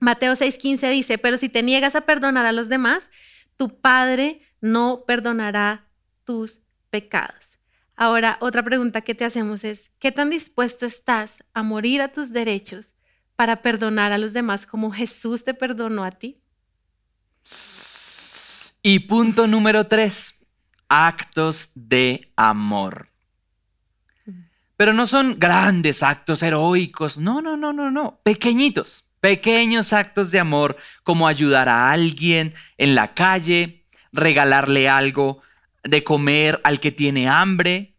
Mateo 0.01 0.35
6:15 0.35 0.91
dice, 0.91 1.19
pero 1.19 1.37
si 1.37 1.49
te 1.49 1.63
niegas 1.63 1.95
a 1.95 2.03
perdonar 2.03 2.47
a 2.47 2.53
los 2.53 2.69
demás, 2.69 3.11
tu 3.59 3.81
Padre 3.81 4.41
no 4.63 5.05
perdonará 5.07 5.85
tus 6.25 6.61
pecados. 6.89 7.59
Ahora, 7.97 8.39
otra 8.41 8.63
pregunta 8.63 9.01
que 9.03 9.15
te 9.15 9.25
hacemos 9.25 9.65
es, 9.65 9.93
¿qué 9.99 10.13
tan 10.13 10.31
dispuesto 10.31 10.87
estás 10.87 11.45
a 11.53 11.63
morir 11.63 12.01
a 12.01 12.09
tus 12.09 12.33
derechos 12.33 12.95
para 13.35 13.61
perdonar 13.61 14.13
a 14.13 14.19
los 14.19 14.33
demás 14.33 14.65
como 14.65 14.93
Jesús 14.93 15.45
te 15.45 15.53
perdonó 15.53 16.05
a 16.05 16.13
ti? 16.13 16.41
Y 18.83 19.01
punto 19.01 19.49
número 19.49 19.89
tres, 19.89 20.47
actos 20.89 21.73
de 21.75 22.33
amor. 22.37 23.11
Pero 24.77 24.93
no 24.93 25.07
son 25.07 25.37
grandes 25.37 26.05
actos 26.05 26.45
heroicos, 26.45 27.19
no, 27.19 27.43
no, 27.43 27.57
no, 27.57 27.73
no, 27.73 27.91
no, 27.91 28.21
pequeñitos, 28.23 29.08
pequeños 29.21 29.93
actos 29.93 30.31
de 30.31 30.39
amor 30.39 30.77
como 31.03 31.29
ayudar 31.29 31.69
a 31.69 31.91
alguien 31.91 32.55
en 32.77 32.95
la 32.95 33.15
calle, 33.15 33.85
regalarle 34.13 34.89
algo 34.89 35.43
de 35.85 36.05
comer 36.05 36.61
al 36.65 36.81
que 36.81 36.93
tiene 36.93 37.29
hambre, 37.29 37.95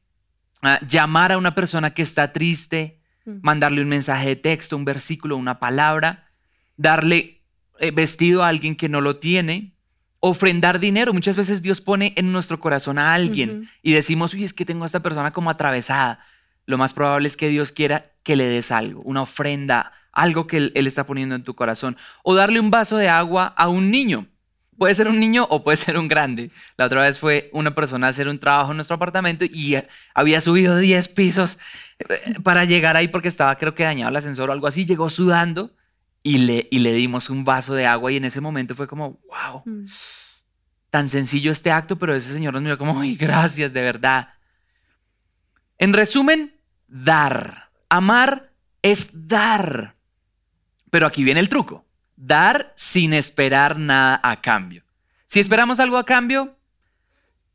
ah, 0.61 0.79
llamar 0.87 1.31
a 1.31 1.37
una 1.37 1.55
persona 1.55 1.93
que 1.93 2.01
está 2.01 2.31
triste, 2.31 2.99
mandarle 3.41 3.81
un 3.81 3.89
mensaje 3.89 4.29
de 4.29 4.35
texto, 4.35 4.75
un 4.75 4.85
versículo, 4.85 5.37
una 5.37 5.59
palabra, 5.59 6.31
darle 6.77 7.43
eh, 7.79 7.91
vestido 7.91 8.43
a 8.43 8.47
alguien 8.47 8.75
que 8.75 8.89
no 8.89 9.01
lo 9.01 9.17
tiene, 9.17 9.75
ofrendar 10.19 10.79
dinero. 10.79 11.13
Muchas 11.13 11.35
veces 11.35 11.61
Dios 11.61 11.79
pone 11.79 12.13
en 12.15 12.31
nuestro 12.31 12.59
corazón 12.59 12.97
a 12.97 13.13
alguien 13.13 13.69
y 13.83 13.91
decimos, 13.91 14.33
uy, 14.33 14.43
es 14.43 14.53
que 14.53 14.65
tengo 14.65 14.83
a 14.83 14.87
esta 14.87 15.01
persona 15.01 15.31
como 15.31 15.49
atravesada. 15.49 16.25
Lo 16.65 16.77
más 16.77 16.93
probable 16.93 17.27
es 17.27 17.37
que 17.37 17.49
Dios 17.49 17.71
quiera 17.71 18.11
que 18.23 18.35
le 18.35 18.45
des 18.45 18.71
algo, 18.71 19.01
una 19.01 19.21
ofrenda, 19.21 19.91
algo 20.11 20.47
que 20.47 20.57
él, 20.57 20.87
está 20.87 21.05
poniendo 21.05 21.35
en 21.35 21.43
tu 21.43 21.55
corazón. 21.55 21.97
O 22.23 22.35
darle 22.35 22.59
un 22.59 22.71
vaso 22.71 22.97
de 22.97 23.09
agua 23.09 23.45
a 23.45 23.67
un 23.69 23.91
niño. 23.91 24.27
Puede 24.77 24.95
ser 24.95 25.07
un 25.07 25.19
niño 25.19 25.45
o 25.49 25.63
puede 25.63 25.77
ser 25.85 25.97
un 25.97 26.07
grande. 26.07 26.51
La 26.77 26.85
otra 26.85 27.01
vez 27.01 27.19
fue 27.19 27.49
una 27.53 27.75
persona 27.75 28.07
a 28.07 28.09
hacer 28.09 28.27
un 28.27 28.39
trabajo 28.39 28.71
en 28.71 28.77
nuestro 28.77 28.95
apartamento 28.95 29.45
y 29.45 29.75
había 30.13 30.41
subido 30.41 30.77
10 30.77 31.07
pisos 31.09 31.59
eh, 31.99 32.35
para 32.43 32.65
llegar 32.65 32.95
ahí 32.95 33.07
porque 33.07 33.27
estaba 33.27 33.57
creo 33.57 33.75
que 33.75 33.83
dañado 33.83 34.09
el 34.09 34.15
ascensor 34.15 34.49
o 34.49 34.53
algo 34.53 34.67
así. 34.67 34.85
Llegó 34.85 35.09
sudando 35.09 35.73
y 36.23 36.39
le, 36.39 36.67
y 36.71 36.79
le 36.79 36.93
dimos 36.93 37.29
un 37.29 37.45
vaso 37.45 37.73
de 37.73 37.85
agua 37.85 38.11
y 38.11 38.17
en 38.17 38.25
ese 38.25 38.41
momento 38.41 38.75
fue 38.75 38.87
como, 38.87 39.19
wow, 39.27 39.63
mm. 39.65 39.85
tan 40.89 41.09
sencillo 41.09 41.51
este 41.51 41.71
acto, 41.71 41.97
pero 41.97 42.15
ese 42.15 42.33
señor 42.33 42.53
nos 42.53 42.61
miró 42.61 42.77
como, 42.77 42.99
ay, 42.99 43.15
gracias, 43.15 43.73
de 43.73 43.81
verdad. 43.81 44.29
En 45.77 45.93
resumen, 45.93 46.53
dar. 46.87 47.69
Amar 47.89 48.51
es 48.81 49.27
dar. 49.27 49.95
Pero 50.89 51.05
aquí 51.05 51.23
viene 51.23 51.39
el 51.39 51.49
truco. 51.49 51.85
Dar 52.15 52.73
sin 52.75 53.13
esperar 53.13 53.77
nada 53.77 54.19
a 54.23 54.41
cambio. 54.41 54.83
Si 55.25 55.39
esperamos 55.39 55.79
algo 55.79 55.97
a 55.97 56.05
cambio, 56.05 56.57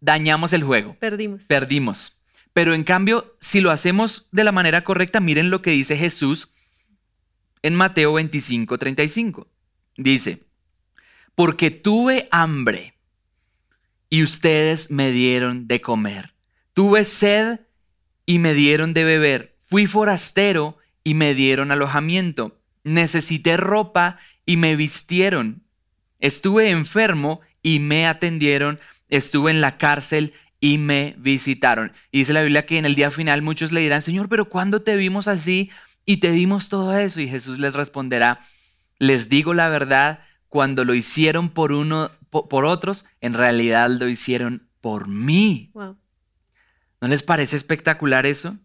dañamos 0.00 0.52
el 0.52 0.62
juego. 0.62 0.96
Perdimos. 1.00 1.44
Perdimos. 1.44 2.20
Pero 2.52 2.72
en 2.74 2.84
cambio, 2.84 3.36
si 3.40 3.60
lo 3.60 3.70
hacemos 3.70 4.28
de 4.30 4.44
la 4.44 4.52
manera 4.52 4.84
correcta, 4.84 5.20
miren 5.20 5.50
lo 5.50 5.60
que 5.60 5.72
dice 5.72 5.96
Jesús 5.96 6.52
en 7.62 7.74
Mateo 7.74 8.12
25, 8.12 8.78
35. 8.78 9.48
Dice, 9.96 10.44
porque 11.34 11.70
tuve 11.70 12.28
hambre 12.30 12.94
y 14.08 14.22
ustedes 14.22 14.90
me 14.90 15.10
dieron 15.10 15.66
de 15.66 15.80
comer. 15.80 16.34
Tuve 16.74 17.04
sed 17.04 17.60
y 18.26 18.38
me 18.38 18.54
dieron 18.54 18.94
de 18.94 19.04
beber. 19.04 19.56
Fui 19.68 19.86
forastero 19.86 20.78
y 21.02 21.14
me 21.14 21.34
dieron 21.34 21.72
alojamiento. 21.72 22.60
Necesité 22.84 23.56
ropa 23.56 24.18
y 24.46 24.56
me 24.56 24.76
vistieron. 24.76 25.62
Estuve 26.20 26.70
enfermo 26.70 27.40
y 27.62 27.80
me 27.80 28.06
atendieron. 28.06 28.78
Estuve 29.08 29.50
en 29.50 29.60
la 29.60 29.76
cárcel 29.78 30.34
y 30.60 30.78
me 30.78 31.14
visitaron. 31.18 31.92
Y 32.12 32.18
dice 32.18 32.32
la 32.32 32.42
Biblia 32.42 32.66
que 32.66 32.78
en 32.78 32.86
el 32.86 32.94
día 32.94 33.10
final 33.10 33.42
muchos 33.42 33.72
le 33.72 33.80
dirán, 33.80 34.00
Señor, 34.02 34.28
pero 34.28 34.48
¿cuándo 34.48 34.82
te 34.82 34.96
vimos 34.96 35.28
así 35.28 35.70
y 36.06 36.18
te 36.18 36.30
dimos 36.30 36.68
todo 36.68 36.96
eso. 36.96 37.20
Y 37.20 37.28
Jesús 37.28 37.58
les 37.58 37.74
responderá, 37.74 38.40
les 38.98 39.28
digo 39.28 39.54
la 39.54 39.68
verdad, 39.68 40.20
cuando 40.48 40.84
lo 40.84 40.94
hicieron 40.94 41.50
por 41.50 41.72
uno, 41.72 42.10
por, 42.30 42.64
otros, 42.64 43.06
en 43.20 43.34
realidad 43.34 43.88
lo 43.90 44.08
hicieron 44.08 44.68
por 44.80 45.08
mí. 45.08 45.70
¿No 45.74 47.08
les 47.08 47.22
parece 47.22 47.56
espectacular 47.56 48.26
eso? 48.26 48.56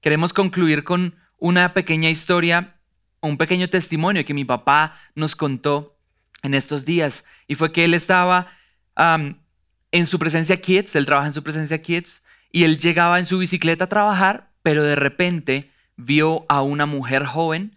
Queremos 0.00 0.32
concluir 0.32 0.84
con 0.84 1.16
una 1.38 1.72
pequeña 1.72 2.10
historia, 2.10 2.79
un 3.22 3.36
pequeño 3.36 3.68
testimonio 3.68 4.24
que 4.24 4.34
mi 4.34 4.44
papá 4.44 4.98
nos 5.14 5.36
contó 5.36 5.96
en 6.42 6.54
estos 6.54 6.84
días. 6.84 7.26
Y 7.46 7.54
fue 7.54 7.72
que 7.72 7.84
él 7.84 7.94
estaba 7.94 8.48
en 8.96 10.06
su 10.06 10.18
presencia 10.18 10.60
Kids, 10.60 10.96
él 10.96 11.06
trabaja 11.06 11.28
en 11.28 11.32
su 11.32 11.42
presencia 11.42 11.80
Kids, 11.80 12.22
y 12.52 12.64
él 12.64 12.78
llegaba 12.78 13.18
en 13.18 13.26
su 13.26 13.38
bicicleta 13.38 13.84
a 13.84 13.88
trabajar, 13.88 14.50
pero 14.62 14.82
de 14.82 14.96
repente 14.96 15.70
vio 15.96 16.44
a 16.48 16.62
una 16.62 16.86
mujer 16.86 17.24
joven 17.24 17.76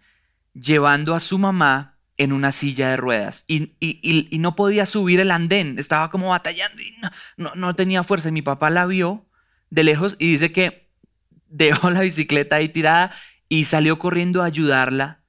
llevando 0.54 1.14
a 1.14 1.20
su 1.20 1.38
mamá 1.38 1.94
en 2.16 2.32
una 2.32 2.52
silla 2.52 2.90
de 2.90 2.96
ruedas 2.96 3.44
y, 3.48 3.72
no 4.38 4.54
podía 4.54 4.86
subir 4.86 5.20
el 5.20 5.30
andén, 5.30 5.78
estaba 5.78 6.10
como 6.10 6.28
batallando 6.28 6.80
y 6.80 6.94
no, 7.36 7.54
no, 7.54 7.74
tenía 7.74 8.04
fuerza. 8.04 8.28
Y 8.28 8.32
mi 8.32 8.42
papá 8.42 8.70
la 8.70 8.86
vio 8.86 9.26
de 9.70 9.84
lejos 9.84 10.16
y 10.18 10.32
dice 10.32 10.52
que 10.52 10.88
dejó 11.48 11.90
la 11.90 12.00
bicicleta 12.00 12.56
ahí 12.56 12.68
tirada 12.68 13.12
y 13.48 13.64
salió 13.64 13.98
corriendo 13.98 14.42
a 14.42 14.46
ayudarla. 14.46 15.20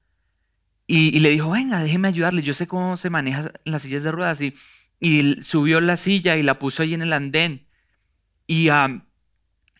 Y, 0.87 1.19
le 1.19 1.29
dijo, 1.29 1.49
venga, 1.49 1.81
déjeme 1.81 2.07
ayudarle, 2.07 2.43
yo 2.43 2.53
sé 2.53 2.67
cómo 2.67 2.95
se 2.95 3.09
manejan 3.09 3.51
las 3.63 3.81
sillas 3.81 4.03
de 4.03 4.11
ruedas. 4.11 4.39
Y, 4.41 4.55
y 4.99 5.41
subió 5.41 5.81
la 5.81 5.97
silla 5.97 6.37
y 6.37 6.43
la 6.43 6.59
puso 6.59 6.83
allí 6.83 6.93
en 6.93 7.01
el 7.01 7.13
andén. 7.13 7.67
Y, 8.45 8.69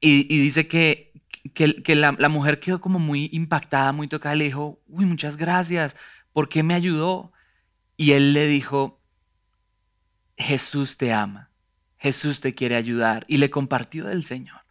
y, 0.02 0.40
dice 0.40 0.68
que, 0.68 1.14
que, 1.54 1.96
la, 1.96 2.16
la, 2.18 2.30
mujer 2.30 2.60
quedó 2.60 2.82
como 2.82 2.98
muy 2.98 3.30
impactada, 3.34 3.92
muy 3.92 4.08
tocada. 4.08 4.34
Le 4.36 4.46
dijo, 4.46 4.82
uy, 4.88 5.06
muchas 5.06 5.38
gracias, 5.38 5.96
¿por 6.34 6.50
qué 6.50 6.64
me 6.64 6.74
ayudó? 6.74 7.32
Y 7.98 8.12
él 8.14 8.34
le 8.34 8.48
dijo, 8.48 9.00
Jesús 10.38 10.98
te 10.98 11.14
ama, 11.14 11.52
Jesús 11.98 12.42
te 12.42 12.56
quiere 12.56 12.76
ayudar. 12.76 13.26
Y 13.28 13.38
le 13.38 13.52
compartió 13.52 14.06
del 14.06 14.24
Señor. 14.24 14.62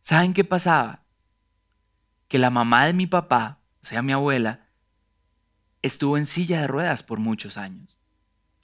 ¿Saben 0.00 0.32
qué 0.32 0.44
pasaba? 0.44 1.02
Que 2.28 2.38
la 2.38 2.50
mamá 2.50 2.86
de 2.86 2.92
mi 2.92 3.08
papá, 3.08 3.60
o 3.82 3.86
sea, 3.86 4.00
mi 4.00 4.12
abuela, 4.12 4.63
estuvo 5.84 6.16
en 6.16 6.24
silla 6.24 6.62
de 6.62 6.66
ruedas 6.66 7.02
por 7.02 7.18
muchos 7.18 7.58
años. 7.58 7.98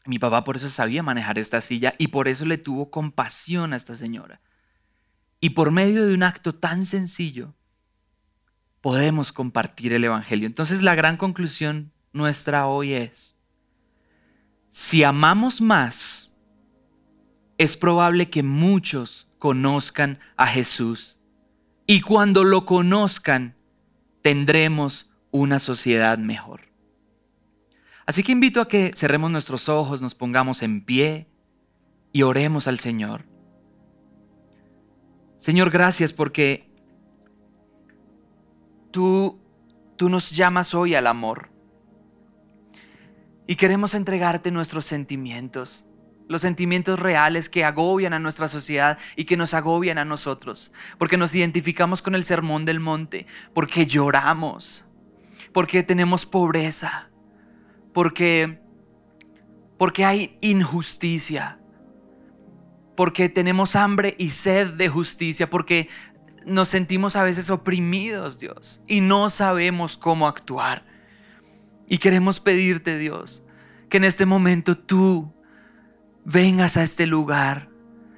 Mi 0.07 0.19
papá 0.19 0.43
por 0.43 0.57
eso 0.57 0.71
sabía 0.71 1.03
manejar 1.03 1.39
esta 1.39 1.61
silla 1.61 1.95
y 1.99 2.09
por 2.09 2.29
eso 2.29 2.47
le 2.47 2.57
tuvo 2.57 2.91
compasión 2.91 3.75
a 3.75 3.77
esta 3.77 3.95
señora. 3.95 4.41
Y 5.39 5.51
por 5.51 5.71
medio 5.71 6.07
de 6.07 6.15
un 6.15 6.23
acto 6.23 6.55
tan 6.55 6.87
sencillo, 6.87 7.55
podemos 8.81 9.33
compartir 9.33 9.93
el 9.93 10.05
Evangelio. 10.05 10.47
Entonces 10.47 10.81
la 10.81 10.95
gran 10.95 11.19
conclusión 11.19 11.93
nuestra 12.15 12.67
hoy 12.67 12.95
es, 12.95 13.37
si 14.71 15.05
amamos 15.05 15.61
más, 15.61 16.33
es 17.59 17.77
probable 17.77 18.31
que 18.31 18.43
muchos 18.43 19.31
conozcan 19.39 20.19
a 20.39 20.47
Jesús. 20.47 21.21
Y 21.87 22.01
cuando 22.01 22.45
lo 22.45 22.65
conozcan, 22.65 23.57
tendremos 24.23 25.13
una 25.31 25.59
sociedad 25.59 26.17
mejor. 26.17 26.70
Así 28.11 28.25
que 28.25 28.33
invito 28.33 28.61
a 28.61 28.67
que 28.67 28.91
cerremos 28.97 29.31
nuestros 29.31 29.69
ojos, 29.69 30.03
nos 30.03 30.17
pongamos 30.17 30.65
en 30.65 30.85
pie 30.85 31.29
y 32.11 32.23
oremos 32.23 32.67
al 32.67 32.81
Señor. 32.81 33.25
Señor, 35.39 35.71
gracias 35.71 36.13
porque 36.13 36.69
tú, 38.91 39.39
tú 39.95 40.09
nos 40.09 40.33
llamas 40.33 40.75
hoy 40.75 40.97
al 40.97 41.07
amor. 41.07 41.51
Y 43.47 43.55
queremos 43.55 43.95
entregarte 43.95 44.51
nuestros 44.51 44.87
sentimientos, 44.87 45.85
los 46.27 46.43
sentimientos 46.43 46.99
reales 46.99 47.49
que 47.49 47.65
agobian 47.65 48.13
a 48.13 48.19
nuestra 48.19 48.49
sociedad 48.49 48.99
y 49.15 49.23
que 49.23 49.37
nos 49.37 49.55
agobian 49.55 49.99
a 49.99 50.05
nosotros, 50.05 50.73
porque 50.99 51.17
nos 51.17 51.33
identificamos 51.33 52.03
con 52.03 52.17
el 52.17 52.25
sermón 52.25 52.65
del 52.65 52.81
monte, 52.81 53.29
porque 53.55 53.87
lloramos, 53.87 54.85
porque 55.53 55.85
tenemos 55.85 56.27
pobreza, 56.27 57.10
porque, 57.93 58.61
porque 59.79 60.05
hay 60.05 60.37
injusticia, 60.41 61.61
porque 62.97 63.29
tenemos 63.29 63.77
hambre 63.77 64.15
y 64.19 64.31
sed 64.31 64.75
de 64.75 64.89
justicia, 64.89 65.49
porque 65.49 65.89
nos 66.47 66.69
sentimos 66.69 67.17
a 67.17 67.23
veces 67.23 67.51
oprimidos, 67.51 68.39
Dios, 68.39 68.83
y 68.87 69.01
no 69.01 69.31
sabemos 69.31 69.97
cómo 69.97 70.27
actuar. 70.27 70.85
Y 71.89 71.99
queremos 71.99 72.41
pedirte, 72.41 72.99
Dios, 72.99 73.43
que 73.89 73.97
en 73.97 74.05
este 74.05 74.27
momento 74.27 74.77
tú 74.77 75.35
vengas 76.25 76.77
a 76.77 76.83
este 76.83 77.07
lugar, 77.07 77.69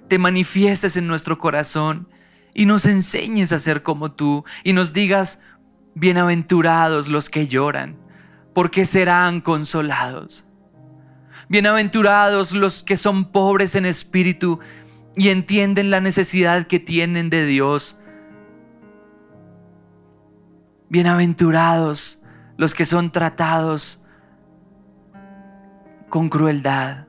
te 0.09 0.19
manifiestes 0.19 0.97
en 0.97 1.07
nuestro 1.07 1.39
corazón 1.39 2.09
y 2.55 2.67
nos 2.67 2.87
enseñes 2.87 3.53
a 3.53 3.59
ser 3.59 3.83
como 3.83 4.13
tú 4.13 4.45
y 4.63 4.73
nos 4.73 4.93
digas, 4.93 5.43
bienaventurados 5.95 7.09
los 7.09 7.31
que 7.31 7.47
lloran, 7.47 7.99
porque 8.55 8.87
serán 8.87 9.41
consolados. 9.41 10.49
Bienaventurados 11.49 12.53
los 12.53 12.83
que 12.83 12.97
son 12.97 13.31
pobres 13.31 13.75
en 13.75 13.85
espíritu 13.85 14.61
y 15.17 15.29
entienden 15.29 15.91
la 15.91 16.01
necesidad 16.01 16.67
que 16.67 16.81
tienen 16.81 17.31
de 17.31 17.47
Dios. 17.47 18.01
Bienaventurados 20.89 22.23
los 22.57 22.75
que 22.75 22.85
son 22.85 23.11
tratados 23.13 24.03
con 26.09 26.29
crueldad. 26.29 27.07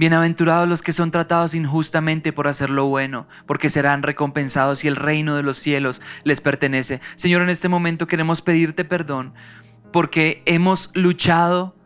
Bienaventurados 0.00 0.66
los 0.66 0.80
que 0.80 0.94
son 0.94 1.10
tratados 1.10 1.54
injustamente 1.54 2.32
por 2.32 2.48
hacer 2.48 2.70
lo 2.70 2.86
bueno, 2.86 3.28
porque 3.44 3.68
serán 3.68 4.02
recompensados 4.02 4.82
y 4.82 4.88
el 4.88 4.96
reino 4.96 5.36
de 5.36 5.42
los 5.42 5.58
cielos 5.58 6.00
les 6.24 6.40
pertenece. 6.40 7.02
Señor, 7.16 7.42
en 7.42 7.50
este 7.50 7.68
momento 7.68 8.06
queremos 8.06 8.40
pedirte 8.40 8.86
perdón 8.86 9.34
porque 9.92 10.42
hemos 10.46 10.90
luchado 10.94 11.76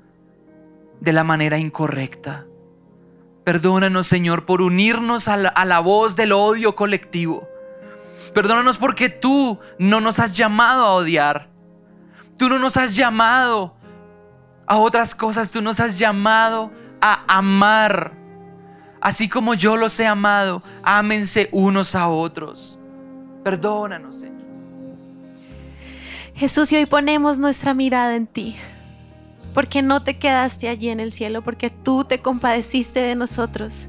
de 1.00 1.12
la 1.12 1.24
manera 1.24 1.58
incorrecta. 1.58 2.46
Perdónanos, 3.42 4.06
Señor, 4.06 4.46
por 4.46 4.62
unirnos 4.62 5.26
a 5.26 5.36
la, 5.36 5.80
voz 5.80 6.14
del 6.14 6.30
odio 6.30 6.76
colectivo. 6.76 7.48
Perdónanos 8.32 8.78
porque 8.78 9.08
tú 9.08 9.58
no 9.80 10.00
nos 10.00 10.20
has 10.20 10.36
llamado 10.36 10.84
a 10.84 10.94
odiar. 10.94 11.50
Tú 12.38 12.48
no 12.48 12.60
nos 12.60 12.76
has 12.76 12.94
llamado 12.94 13.74
a 14.68 14.76
otras 14.76 15.16
cosas. 15.16 15.50
Tú 15.50 15.62
nos 15.62 15.80
has 15.80 15.98
llamado 15.98 16.70
a 16.70 16.83
amar. 17.12 18.12
Así 19.00 19.28
como 19.28 19.54
yo 19.54 19.76
los 19.76 20.00
he 20.00 20.06
amado, 20.06 20.62
ámense 20.82 21.48
unos 21.52 21.94
a 21.94 22.08
otros. 22.08 22.78
Perdónanos, 23.42 24.16
Señor. 24.16 24.34
Jesús, 26.34 26.72
y 26.72 26.76
hoy 26.76 26.86
ponemos 26.86 27.38
nuestra 27.38 27.74
mirada 27.74 28.16
en 28.16 28.26
ti, 28.26 28.56
porque 29.52 29.82
no 29.82 30.02
te 30.02 30.18
quedaste 30.18 30.68
allí 30.68 30.88
en 30.88 30.98
el 30.98 31.12
cielo, 31.12 31.42
porque 31.42 31.70
tú 31.70 32.04
te 32.04 32.18
compadeciste 32.18 33.00
de 33.00 33.14
nosotros 33.14 33.88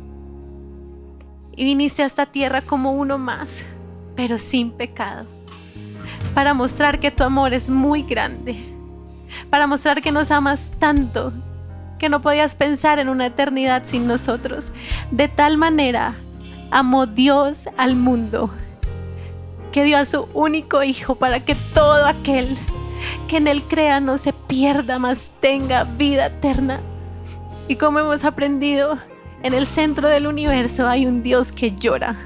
y 1.56 1.64
viniste 1.64 2.04
a 2.04 2.06
esta 2.06 2.26
tierra 2.26 2.62
como 2.62 2.92
uno 2.92 3.18
más, 3.18 3.66
pero 4.16 4.38
sin 4.38 4.72
pecado, 4.72 5.26
para 6.34 6.54
mostrar 6.54 7.00
que 7.00 7.12
tu 7.12 7.24
amor 7.24 7.54
es 7.54 7.70
muy 7.70 8.04
grande, 8.04 8.58
para 9.50 9.66
mostrar 9.66 10.02
que 10.02 10.12
nos 10.12 10.30
amas 10.32 10.72
tanto 10.78 11.34
que 12.00 12.10
no 12.10 12.22
podías 12.22 12.56
pensar 12.56 13.00
en 13.00 13.10
una 13.10 13.28
eternidad 13.28 13.84
sin 13.86 14.08
nosotros. 14.08 14.72
De 15.12 15.28
tal 15.28 15.58
manera 15.58 16.14
amó 16.72 17.06
Dios 17.06 17.70
al 17.78 17.96
mundo 17.96 18.50
que 19.72 19.84
dio 19.84 19.98
a 19.98 20.06
su 20.06 20.28
único 20.34 20.84
Hijo 20.84 21.16
para 21.16 21.42
que 21.42 21.56
todo 21.74 22.06
aquel 22.06 22.58
que 23.28 23.38
en 23.38 23.48
Él 23.48 23.64
crea 23.64 24.00
no 24.00 24.18
se 24.18 24.32
pierda, 24.32 25.00
mas 25.00 25.32
tenga 25.42 25.84
vida 25.84 26.28
eterna. 26.28 26.80
Y 27.68 27.76
como 27.76 28.00
hemos 28.00 28.24
aprendido, 28.24 28.98
en 29.44 29.54
el 29.54 29.68
centro 29.68 30.08
del 30.08 30.28
universo 30.28 30.88
hay 30.88 31.06
un 31.06 31.24
Dios 31.24 31.52
que 31.52 31.76
llora, 31.76 32.18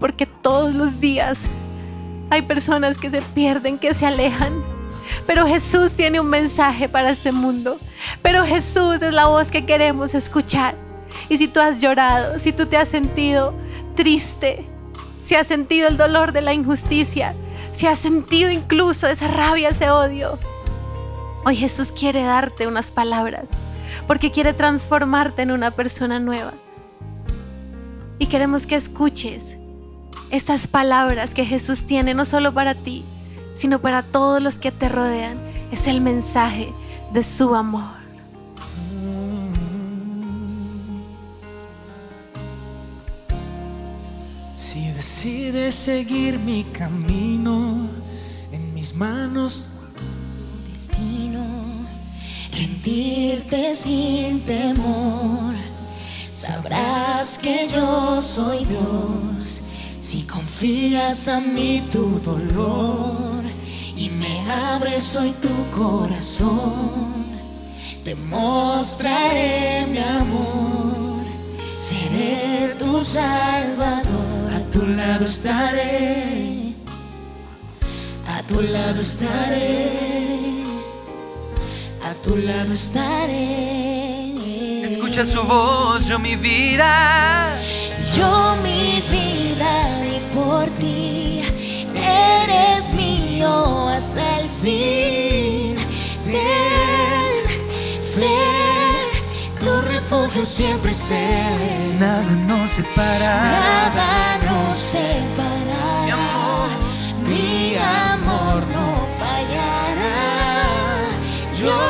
porque 0.00 0.24
todos 0.24 0.74
los 0.74 0.98
días 0.98 1.46
hay 2.30 2.42
personas 2.42 2.96
que 2.96 3.10
se 3.10 3.20
pierden, 3.20 3.78
que 3.78 3.92
se 3.92 4.06
alejan. 4.06 4.64
Pero 5.28 5.46
Jesús 5.46 5.92
tiene 5.92 6.20
un 6.20 6.28
mensaje 6.28 6.88
para 6.88 7.10
este 7.10 7.32
mundo. 7.32 7.78
Pero 8.22 8.46
Jesús 8.46 9.02
es 9.02 9.12
la 9.12 9.26
voz 9.26 9.50
que 9.50 9.66
queremos 9.66 10.14
escuchar. 10.14 10.74
Y 11.28 11.36
si 11.36 11.48
tú 11.48 11.60
has 11.60 11.82
llorado, 11.82 12.38
si 12.38 12.50
tú 12.50 12.64
te 12.64 12.78
has 12.78 12.88
sentido 12.88 13.52
triste, 13.94 14.64
si 15.20 15.34
has 15.34 15.46
sentido 15.46 15.86
el 15.86 15.98
dolor 15.98 16.32
de 16.32 16.40
la 16.40 16.54
injusticia, 16.54 17.34
si 17.72 17.86
has 17.86 17.98
sentido 17.98 18.50
incluso 18.50 19.06
esa 19.06 19.28
rabia, 19.28 19.68
ese 19.68 19.90
odio, 19.90 20.38
hoy 21.44 21.56
Jesús 21.56 21.92
quiere 21.92 22.22
darte 22.22 22.66
unas 22.66 22.90
palabras 22.90 23.50
porque 24.06 24.30
quiere 24.30 24.54
transformarte 24.54 25.42
en 25.42 25.50
una 25.50 25.70
persona 25.72 26.18
nueva. 26.18 26.54
Y 28.18 28.28
queremos 28.28 28.66
que 28.66 28.76
escuches 28.76 29.58
estas 30.30 30.68
palabras 30.68 31.34
que 31.34 31.44
Jesús 31.44 31.84
tiene 31.84 32.14
no 32.14 32.24
solo 32.24 32.54
para 32.54 32.74
ti, 32.74 33.04
sino 33.58 33.80
para 33.80 34.02
todos 34.02 34.42
los 34.42 34.58
que 34.58 34.72
te 34.72 34.88
rodean. 34.88 35.38
Es 35.70 35.86
el 35.86 36.00
mensaje 36.00 36.72
de 37.12 37.22
su 37.22 37.54
amor. 37.54 37.98
decides 44.98 45.76
seguir 45.76 46.40
mi 46.40 46.64
camino, 46.64 47.88
en 48.50 48.74
mis 48.74 48.94
manos 48.94 49.68
tu 49.96 50.70
destino, 50.72 51.46
rendirte 52.52 53.76
sin 53.76 54.40
temor, 54.40 55.54
sabrás 56.32 57.38
que 57.38 57.68
yo 57.68 58.20
soy 58.20 58.64
Dios, 58.64 59.62
si 60.10 60.22
confías 60.22 61.28
a 61.28 61.38
mí 61.38 61.86
tu 61.92 62.18
dolor 62.20 63.44
y 63.94 64.08
me 64.08 64.40
abres 64.50 65.14
hoy 65.16 65.34
tu 65.42 65.54
corazón, 65.76 67.26
te 68.04 68.14
mostraré 68.14 69.86
mi 69.86 69.98
amor, 69.98 71.20
seré 71.76 72.74
tu 72.78 73.02
salvador 73.02 74.38
tu 74.70 74.86
lado 74.86 75.26
estaré, 75.26 76.74
a 78.34 78.42
tu 78.44 78.62
lado 78.62 79.00
estaré, 79.02 79.90
a 82.02 82.14
tu 82.22 82.34
lado 82.36 82.72
estaré. 82.72 84.34
Escucha 84.84 85.26
su 85.26 85.42
voz, 85.42 86.06
yo 86.08 86.18
mi 86.18 86.34
vida. 86.36 87.58
Yo 88.18 88.56
mi 88.64 89.00
vida 89.12 90.00
di 90.02 90.18
por 90.34 90.68
ti, 90.80 91.42
eres 91.94 92.92
mío 92.92 93.88
hasta 93.88 94.40
el 94.40 94.48
fin. 94.48 95.76
Ten 96.24 97.44
fe, 98.14 98.36
tu 99.60 99.80
refugio 99.82 100.44
siempre 100.44 100.92
sé. 100.92 101.26
Nada 102.00 102.32
nos 102.48 102.72
separa. 102.72 103.34
Nada 103.60 104.38
nos 104.48 104.76
separará. 104.78 106.04
Mi 106.06 106.10
amor. 106.10 106.70
Mi 107.28 107.76
amor 107.76 108.60
no 108.74 108.86
fallará. 109.20 110.16
Yo 111.62 111.80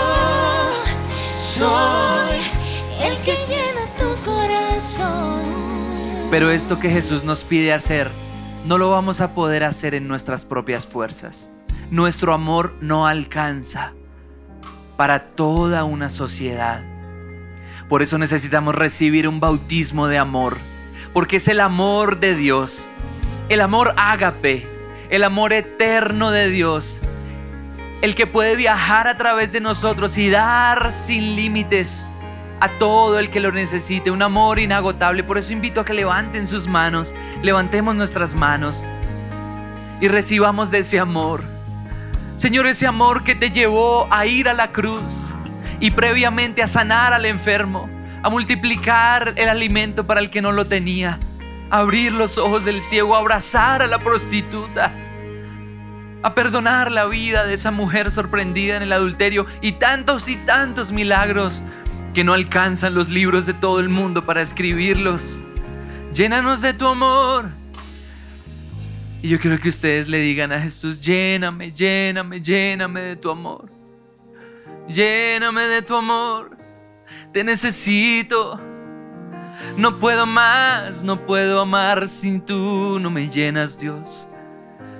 soy 1.35 2.39
el 3.01 3.16
que 3.22 3.35
corazón. 3.47 3.68
Pero 6.31 6.51
esto 6.51 6.79
que 6.79 6.91
Jesús 6.91 7.24
nos 7.24 7.43
pide 7.43 7.72
hacer, 7.72 8.11
no 8.66 8.76
lo 8.76 8.91
vamos 8.91 9.22
a 9.22 9.33
poder 9.33 9.64
hacer 9.64 9.95
en 9.95 10.07
nuestras 10.09 10.45
propias 10.45 10.87
fuerzas. 10.87 11.51
Nuestro 11.91 12.35
amor 12.35 12.74
no 12.83 13.07
alcanza 13.07 13.95
para 14.99 15.20
toda 15.20 15.85
una 15.85 16.11
sociedad. 16.11 16.85
Por 17.89 18.03
eso 18.03 18.18
necesitamos 18.18 18.74
recibir 18.74 19.26
un 19.26 19.41
bautismo 19.41 20.07
de 20.07 20.18
amor, 20.18 20.59
porque 21.14 21.37
es 21.37 21.49
el 21.49 21.61
amor 21.61 22.20
de 22.20 22.35
Dios, 22.35 22.89
el 23.49 23.62
amor 23.62 23.95
ágape, 23.97 24.66
el 25.09 25.24
amor 25.24 25.55
eterno 25.55 26.31
de 26.31 26.51
Dios, 26.51 27.01
el 28.03 28.14
que 28.14 28.26
puede 28.26 28.55
viajar 28.55 29.09
a 29.09 29.16
través 29.16 29.53
de 29.53 29.61
nosotros 29.61 30.18
y 30.18 30.29
dar 30.29 30.93
sin 30.93 31.37
límites 31.37 32.11
a 32.61 32.68
todo 32.78 33.18
el 33.18 33.30
que 33.30 33.40
lo 33.40 33.52
necesite, 33.52 34.11
un 34.11 34.22
amor 34.22 34.59
inagotable. 34.59 35.24
Por 35.24 35.38
eso 35.38 35.52
invito 35.52 35.80
a 35.80 35.84
que 35.84 35.94
levanten 35.94 36.46
sus 36.46 36.66
manos, 36.66 37.14
levantemos 37.42 37.94
nuestras 37.94 38.34
manos 38.34 38.84
y 40.00 40.09
recibamos 40.09 40.70
de 40.70 40.80
ese 40.80 40.98
amor. 40.98 41.42
Señor, 42.34 42.66
ese 42.66 42.86
amor 42.86 43.24
que 43.24 43.34
te 43.34 43.50
llevó 43.50 44.06
a 44.11 44.26
ir 44.26 44.48
a 44.48 44.54
la 44.54 44.70
cruz 44.70 45.34
y 45.80 45.90
previamente 45.90 46.62
a 46.62 46.68
sanar 46.68 47.12
al 47.12 47.24
enfermo, 47.24 47.88
a 48.22 48.30
multiplicar 48.30 49.34
el 49.36 49.48
alimento 49.48 50.06
para 50.06 50.20
el 50.20 50.30
que 50.30 50.42
no 50.42 50.52
lo 50.52 50.66
tenía, 50.66 51.18
a 51.70 51.78
abrir 51.78 52.12
los 52.12 52.38
ojos 52.38 52.64
del 52.64 52.80
ciego, 52.80 53.14
a 53.14 53.18
abrazar 53.18 53.82
a 53.82 53.86
la 53.86 53.98
prostituta, 53.98 54.92
a 56.22 56.34
perdonar 56.34 56.90
la 56.90 57.06
vida 57.06 57.44
de 57.44 57.54
esa 57.54 57.70
mujer 57.70 58.11
sorprendida 58.11 58.76
en 58.76 58.82
el 58.82 58.92
adulterio 58.92 59.46
y 59.61 59.72
tantos 59.72 60.28
y 60.28 60.36
tantos 60.36 60.92
milagros 60.92 61.62
que 62.14 62.24
no 62.24 62.32
alcanzan 62.32 62.94
los 62.94 63.09
libros 63.09 63.46
de 63.46 63.54
todo 63.54 63.80
el 63.80 63.88
mundo 63.88 64.24
para 64.24 64.42
escribirlos. 64.42 65.40
Llénanos 66.12 66.62
de 66.62 66.72
tu 66.72 66.86
amor. 66.86 67.50
Y 69.22 69.28
yo 69.28 69.38
quiero 69.40 69.59
que 69.59 69.68
ustedes 69.68 70.09
le 70.09 70.18
digan 70.18 70.52
a 70.52 70.61
Jesús, 70.61 71.00
lléname, 71.00 71.72
lléname, 71.72 72.40
lléname 72.40 73.00
de 73.00 73.16
tu 73.16 73.30
amor. 73.30 73.68
Lléname 74.88 75.62
de 75.62 75.82
tu 75.82 75.96
amor. 75.96 76.56
Te 77.32 77.42
necesito. 77.44 78.61
No 79.76 79.96
puedo 79.98 80.24
más, 80.24 81.02
no 81.02 81.26
puedo 81.26 81.61
amar 81.61 82.09
sin 82.09 82.40
tú. 82.40 82.98
No 83.00 83.11
me 83.11 83.28
llenas, 83.28 83.78
Dios. 83.78 84.28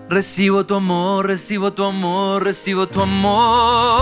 Recibo 0.09 0.67
tu 0.67 0.75
amor, 0.75 1.27
recibo 1.27 1.73
tu 1.73 1.85
amor, 1.85 2.43
recibo 2.43 2.87
tu 2.87 3.01
amor. 3.01 3.99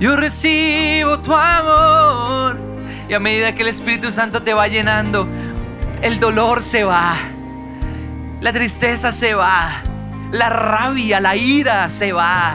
Yo 0.00 0.16
recibo 0.16 1.18
tu 1.18 1.34
amor. 1.34 2.56
Y 3.08 3.14
a 3.14 3.18
medida 3.18 3.54
que 3.54 3.62
el 3.62 3.68
Espíritu 3.68 4.10
Santo 4.10 4.42
te 4.42 4.54
va 4.54 4.68
llenando, 4.68 5.26
el 6.02 6.20
dolor 6.20 6.62
se 6.62 6.84
va. 6.84 7.14
La 8.40 8.52
tristeza 8.52 9.12
se 9.12 9.34
va. 9.34 9.82
La 10.30 10.50
rabia, 10.50 11.20
la 11.20 11.34
ira 11.34 11.88
se 11.88 12.12
va. 12.12 12.54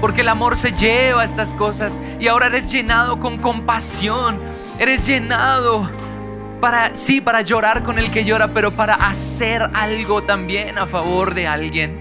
Porque 0.00 0.20
el 0.20 0.28
amor 0.28 0.56
se 0.56 0.72
lleva 0.72 1.24
estas 1.24 1.52
cosas. 1.52 2.00
Y 2.20 2.28
ahora 2.28 2.46
eres 2.46 2.70
llenado 2.70 3.18
con 3.18 3.38
compasión. 3.38 4.40
Eres 4.78 5.06
llenado 5.06 5.90
para, 6.60 6.94
sí, 6.94 7.20
para 7.20 7.40
llorar 7.40 7.82
con 7.82 7.98
el 7.98 8.10
que 8.10 8.24
llora, 8.24 8.48
pero 8.48 8.70
para 8.70 8.94
hacer 8.94 9.68
algo 9.74 10.22
también 10.22 10.78
a 10.78 10.86
favor 10.86 11.34
de 11.34 11.48
alguien 11.48 11.98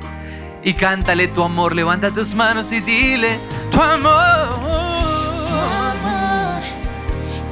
y 0.64 0.74
cántale 0.74 1.28
tu 1.28 1.44
amor. 1.44 1.76
Levanta 1.76 2.12
tus 2.12 2.34
manos 2.34 2.72
y 2.72 2.80
dile 2.82 3.40
tu 3.72 3.82
amor. 3.82 4.50
Tu 5.48 5.56
amor, 5.92 6.62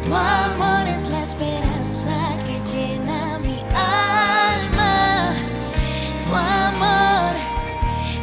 tu 0.05 0.15
amor 0.15 0.87
es 0.87 1.03
la 1.03 1.23
esperanza 1.23 2.11
que 2.45 2.59
llena 2.71 3.39
mi 3.39 3.59
alma. 3.75 5.33
Tu 6.25 6.33
amor, 6.35 7.35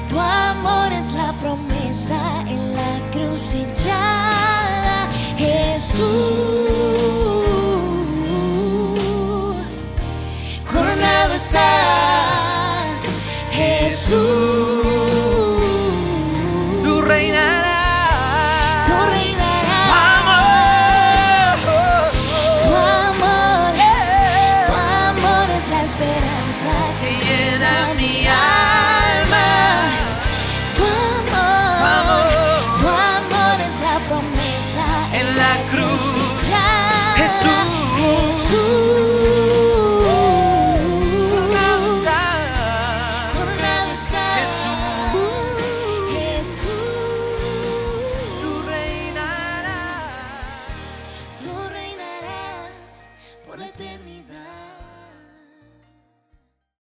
tu 0.08 0.18
amor 0.18 0.92
es 0.92 1.12
la 1.12 1.32
promesa 1.34 2.20
en 2.46 2.74
la 2.74 3.10
crucillada. 3.12 5.08
Jesús, 5.36 6.02
coronado 10.70 11.34
estás. 11.34 13.02
Jesús. 13.52 14.67